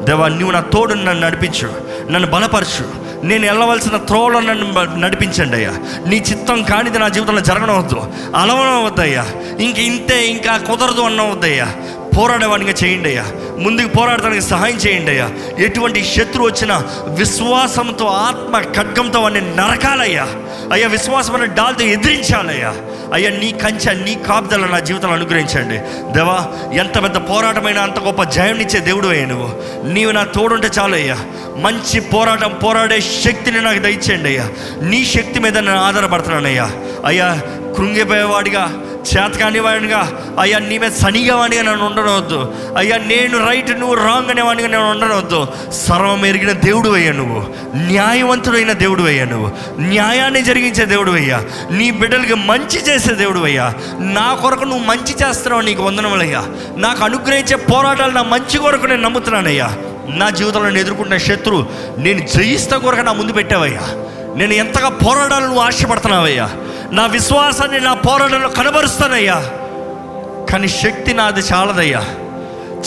దేవా 0.04 0.28
నువ్వు 0.28 0.50
నా 0.50 0.60
తోడు 0.60 0.94
నన్ను 0.94 1.26
నడిపించు. 1.26 1.72
నన్ను 2.10 2.28
బలపరచు. 2.28 3.06
నేను 3.26 3.46
వెళ్ళవలసిన 3.46 3.96
త్రోవలో 3.96 4.40
నన్ను 4.40 4.98
నడిపించండి 4.98 5.56
అయ్యా. 5.56 5.70
నీ 6.06 6.16
చిత్తం 6.16 6.62
కానిది 6.62 6.98
నా 6.98 7.08
జీవితంలో 7.08 7.40
జరగనవద్దు. 7.40 8.12
అలవనవద్దయ్యా. 8.36 9.26
ఇంక 9.60 9.78
ఇంతే 9.78 10.26
ఇంకా 10.26 10.56
కుదరదు 10.56 11.00
అన్నవద్దయ్యా. 11.00 11.68
పోరాడేవాడిగా 12.18 12.74
చేయండి 12.84 13.08
అయ్యా. 13.08 13.24
ముందుకు 13.58 13.88
పోరాడటానికి 13.88 14.42
సహాయం 14.42 14.76
చేయండి 14.76 15.10
అయ్యా. 15.10 15.30
ఎటువంటి 15.58 16.04
శత్రువు 16.04 16.48
వచ్చినా 16.48 16.82
విశ్వాసంతో 17.06 18.06
ఆత్మ 18.06 18.58
ఖడ్గంతో 18.58 19.20
వాడిని 19.20 19.56
నరకాలయ్యా. 19.56 20.26
అయ్యా 20.72 20.88
విశ్వాసం 20.88 21.34
అనే 21.34 21.46
డాల్తో 21.46 21.84
ఎదిరించాలయ్యా. 21.84 22.74
అయ్యా 23.12 23.30
నీ 23.30 23.52
కంచె 23.52 23.94
నీ 23.94 24.14
కాపుదల 24.14 24.66
నా 24.66 24.78
జీవితంలో 24.78 25.14
అనుగ్రహించండి. 25.14 25.78
దేవా 26.12 26.48
ఎంత 26.72 27.02
పెద్ద 27.02 27.16
పోరాటమైనా 27.16 27.82
అంత 27.82 27.98
గొప్ప 27.98 28.22
జయం 28.22 28.68
దేవుడు 28.76 29.08
అయ్యా 29.08 29.26
నువ్వు. 29.26 29.62
నీవు 29.92 30.12
నా 30.12 30.24
తోడుంటే 30.24 30.70
చాలు 30.78 30.94
అయ్యా. 30.94 31.16
మంచి 31.56 32.00
పోరాటం 32.00 32.60
పోరాడే 32.64 33.00
శక్తిని 33.00 33.60
నాకు 33.60 33.78
దయచేయండి 33.78 34.28
అయ్యా. 34.28 34.48
నీ 34.82 35.04
శక్తి 35.04 35.40
మీద 35.40 35.58
నేను 35.58 35.78
ఆధారపడుతున్నానయ్యా 35.78 36.70
అయ్యా 37.06 37.40
కృంగిపోయేవాడిగా 37.76 38.72
చేతకాని 39.14 39.60
వాడిగా 39.60 40.12
అయ్యా 40.40 40.58
నీ 40.58 40.78
మీద 40.78 40.90
సనిగా 40.90 41.46
నన్ను 41.46 41.86
ఉండనవద్దు. 41.86 42.54
అయ్యా 42.76 42.96
నేను 42.96 43.48
రైట్ 43.48 43.80
నువ్వు 43.80 43.94
రాంగ్ 43.94 44.30
అనేవాడిగా 44.30 44.68
నేను 44.68 44.90
ఉండనవద్దు. 44.90 45.46
సర్వం 45.70 46.26
ఎరిగిన 46.26 46.52
దేవుడు 46.52 46.90
అయ్యా 46.90 47.12
నువ్వు. 47.12 47.46
న్యాయవంతుడైన 47.76 48.72
దేవుడు 48.72 49.02
అయ్యా 49.02 49.24
నువ్వు. 49.24 49.50
న్యాయాన్ని 49.80 50.42
జరిగించే 50.42 50.84
దేవుడు 50.84 51.10
అయ్యా. 51.10 51.42
నీ 51.70 51.90
బిడ్డలకి 51.90 52.34
మంచి 52.34 52.78
చేసే 52.78 53.14
దేవుడు 53.14 53.40
అయ్యా. 53.40 53.74
నా 53.98 54.34
కొరకు 54.34 54.64
నువ్వు 54.64 54.84
మంచి 54.84 55.14
చేస్తున్నావు 55.22 55.62
నీకు 55.62 55.82
వందనములయ్యా 55.82 56.44
నాకు 56.76 57.04
అనుగ్రహించే 57.04 57.56
పోరాటాలు 57.56 58.12
నా 58.12 58.22
మంచి 58.22 58.58
కొరకు 58.58 58.86
నేను 58.86 59.02
నమ్ముతున్నానయ్యా 59.02 59.76
నా 60.08 60.30
జీవితంలో 60.30 60.66
నేను 60.66 60.78
ఎదుర్కొంటున్న 60.78 61.18
శత్రువు 61.18 61.66
నేను 61.98 62.26
జయిస్తా 62.26 62.76
కొరకు 62.76 63.00
నా 63.00 63.12
ముందు 63.12 63.32
పెట్టావయ్యా. 63.32 63.82
నేను 64.36 64.52
ఎంతగా 64.52 64.88
పోరాడాలని 64.88 65.46
నువ్వు 65.46 65.62
ఆశపడుతున్నావయ్యా. 65.62 66.50
నా 66.92 67.06
విశ్వాసాన్ని 67.06 67.80
నా 67.80 67.94
పోరాటంలో 67.94 68.48
కనబరుస్తానయ్యా. 68.48 69.42
కానీ 70.52 70.68
శక్తి 70.68 71.14
నాది 71.14 71.40
చాలదయ్యా. 71.40 72.04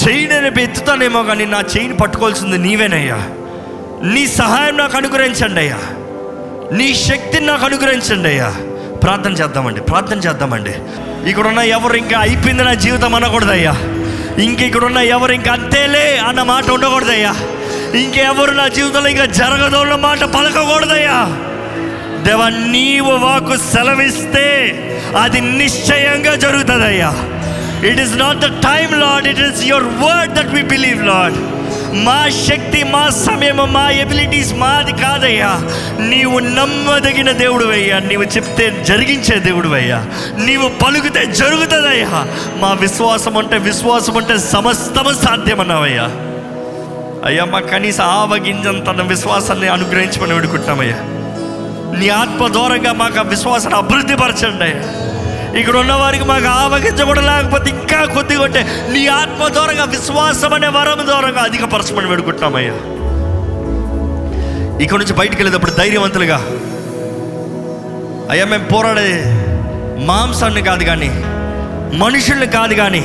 చెయ్యి 0.07 0.27
నేను 0.27 0.59
ఎత్తుతానేమో 0.59 1.23
కానీ 1.23 1.45
నా 1.45 1.59
చెయ్యిని 1.59 1.97
పట్టుకోవాల్సింది 1.97 2.57
నీవేనయ్యా. 2.57 3.15
నీ 4.03 4.27
సహాయం 4.27 4.77
నాకు 4.77 4.97
అనుగ్రహించండి 4.97 5.59
అయ్యా. 5.59 5.77
నీ 6.71 6.95
శక్తిని 6.95 7.45
నాకు 7.45 7.65
అనుగ్రహించండి 7.65 8.29
అయ్యా. 8.29 8.55
ప్రార్థన 9.03 9.33
చేద్దామండి 9.33 9.81
ప్రార్థన 9.81 10.17
చేద్దామండి. 10.17 10.75
ఇక్కడున్న 11.29 11.59
ఎవరు 11.59 11.93
ఇంకా 11.93 12.19
అయిపోయింది 12.19 12.63
నా 12.63 12.73
జీవితం 12.73 13.15
అనకూడదయ్యా. 13.15 13.71
ఇంక 14.43 14.61
ఇక్కడున్న 14.61 14.97
ఎవరు 14.97 15.31
ఇంకా 15.31 15.51
అంతేలే 15.51 16.17
అన్న 16.17 16.43
మాట 16.43 16.69
ఉండకూడదయ్యా. 16.69 17.35
ఇంకెవరు 17.99 18.51
నా 18.51 18.67
జీవితంలో 18.67 19.09
ఇంకా 19.09 19.25
జరగదు 19.25 19.75
అన్న 19.75 19.95
మాట 19.95 20.23
పలకకూడదయ్యా. 20.23 21.48
దేవా 22.25 22.49
నీవు 22.49 23.11
వాకు 23.11 23.55
సెలవిస్తే 23.57 24.47
అది 25.17 25.41
నిశ్చయంగా 25.41 26.35
జరుగుతుందయ్యా. 26.35 27.11
It 27.91 27.99
is 27.99 28.17
not 28.17 28.37
the 28.37 28.45
time 28.45 29.01
Lord 29.01 29.27
it 29.27 29.39
is 29.39 29.65
your 29.65 29.83
word 29.83 30.33
that 30.33 30.53
we 30.53 30.61
believe 30.61 31.05
Lord 31.05 31.33
మా 32.05 32.29
శక్తి 32.29 32.83
మా 32.83 33.09
సమయం 33.09 33.73
మా 33.73 33.89
ఎబిలిటీస్ 33.89 34.53
మాది 34.53 34.91
కాదయ్యా. 34.91 35.59
నీవు 35.99 36.39
నమ్మదగిన 36.39 37.31
దేవుడు 37.31 37.65
అయ్యా 37.65 37.99
నీవు 37.99 38.23
చెప్తే 38.23 38.83
జరిగించే 38.85 39.39
దేవుడు 39.39 39.69
అయ్యా 39.69 40.05
నీవు 40.37 40.69
పలుకుతే 40.69 41.25
జరుగుతుందయ్యా. 41.25 42.25
మా 42.61 42.73
విశ్వాసం 42.73 43.37
అంటే 43.37 43.57
విశ్వాసం 43.57 44.17
అంటే 44.17 44.37
సమస్తము 44.37 45.13
సాధ్యమన్నావయ్యా. 45.13 46.03
అయ్యా 47.25 47.45
మా 47.45 47.59
కనీస 47.59 48.01
ఆవగింజంత 48.01 48.89
విశ్వాసాన్ని 48.89 49.67
అనుగ్రహించమని 49.67 50.33
వేడుకుంటామయ్యా 50.33 50.97
నీ 51.97 52.07
ఆత్మ 52.15 52.47
దూరంగా 52.47 52.91
మాకు 52.93 53.19
ఆ 53.19 53.25
విశ్వాసాన్ని 53.29 53.77
అభివృద్ధి 53.77 54.15
పరచండి 54.15 54.69
ఇక్కడ 55.59 55.75
ఉన్న 55.75 55.93
వారికి 55.93 56.25
మాకు 56.25 56.47
ఆవగించ 56.55 57.01
కూడా 57.03 57.21
లేకపోతే 57.21 57.69
ఇంకా 57.69 57.99
కొద్దిగా 58.13 58.43
ఉంటే 58.43 58.61
నీ 58.89 59.01
ఆత్మ 59.13 59.47
దూరంగా 59.47 59.85
విశ్వాసం 59.93 60.53
అనే 60.53 60.69
వరం 60.69 61.01
దూరంగా 61.07 61.43
అధికపరచమని 61.43 62.09
వేడుకుంటున్నామయ్యా 62.11 62.75
ఇక్కడ 64.83 64.97
నుంచి 64.97 65.15
బయటికి 65.17 65.39
వెళ్ళేటప్పుడు 65.39 65.73
ధైర్యవంతులుగా 65.73 66.39
అయ్యా 68.31 68.45
మేము 68.45 68.67
పోరాడే 68.71 69.07
మాంసాన్ని 70.05 70.61
కాదు 70.61 70.83
కానీ 70.83 71.09
మనుషుల్ని 71.97 72.47
కాదు 72.47 72.73
కానీ 72.75 73.03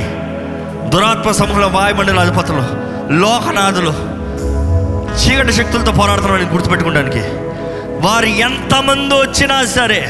దురాత్మ 0.93 1.31
సమూహంలో 1.33 1.69
వాయుమండల 1.69 2.21
అధిపతులు 2.21 2.65
లోకనాథులు 3.21 3.93
చీకటి 5.21 5.53
శక్తులతో 5.53 5.93
పోరాడుతున్నారని 5.93 6.53
గుర్తుపెట్టుకోవడానికి 6.53 7.23
వారు 8.05 8.27
ఎంతమంది 8.27 9.15
వచ్చినా 9.15 9.65
సరే 9.65 10.09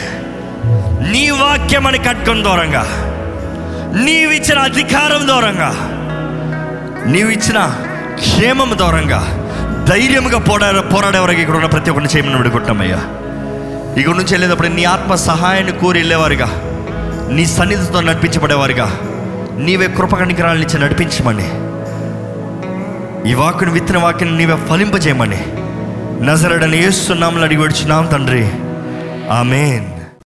నీ 1.10 1.30
వాక్యం 1.30 1.86
అని 1.86 1.98
కట్టుకుని 1.98 2.42
దూరంగా. 2.42 2.86
నీవిచ్చిన 4.04 4.58
అధికారం 4.58 5.28
దూరంగా. 5.28 5.74
నీవిచ్చిన 7.06 7.76
క్షేమం 8.14 8.78
దూరంగా. 8.78 9.40
ధైర్యంగా 9.88 10.38
పోరాడే 10.38 10.80
పోరాడేవారికి 10.80 11.40
ఇక్కడ 11.40 11.54
ఉన్న 11.54 11.66
ప్రతి 11.66 11.90
ఒక్కరిని 11.90 12.16
చేయమని 12.16 12.36
విడుకుంటామయ్యా 12.36 12.96
ఇక్కడ 14.00 14.12
నుంచి 14.12 14.32
వెళ్ళేటప్పుడు 14.32 14.68
నీ 14.68 14.84
ఆత్మ 14.84 15.14
సహాయాన్ని 15.14 15.72
కోరి 15.72 15.98
వెళ్ళేవారుగా. 15.98 16.50
నీ 17.30 17.46
సన్నిధితో 17.46 18.00
నడిపించబడేవారుగా. 18.00 18.98
నీవే 19.58 19.86
కృపకణికరాలను 19.86 20.60
నుంచి 20.60 20.80
నడిపించమని. 20.80 21.50
ఈ 23.30 23.34
వాక్కుని 23.34 23.70
విత్తిన 23.70 23.98
వాక్యం 23.98 24.38
నీవే 24.38 24.56
ఫలింపజేయమని. 24.70 25.46
నజరడని 26.20 26.82
ఏస్తున్నామని 26.84 27.42
అడిగి 27.42 27.62
వచ్చినాం 27.62 28.06
తండ్రి. 28.06 28.48
ఆమెన్. 29.30 29.93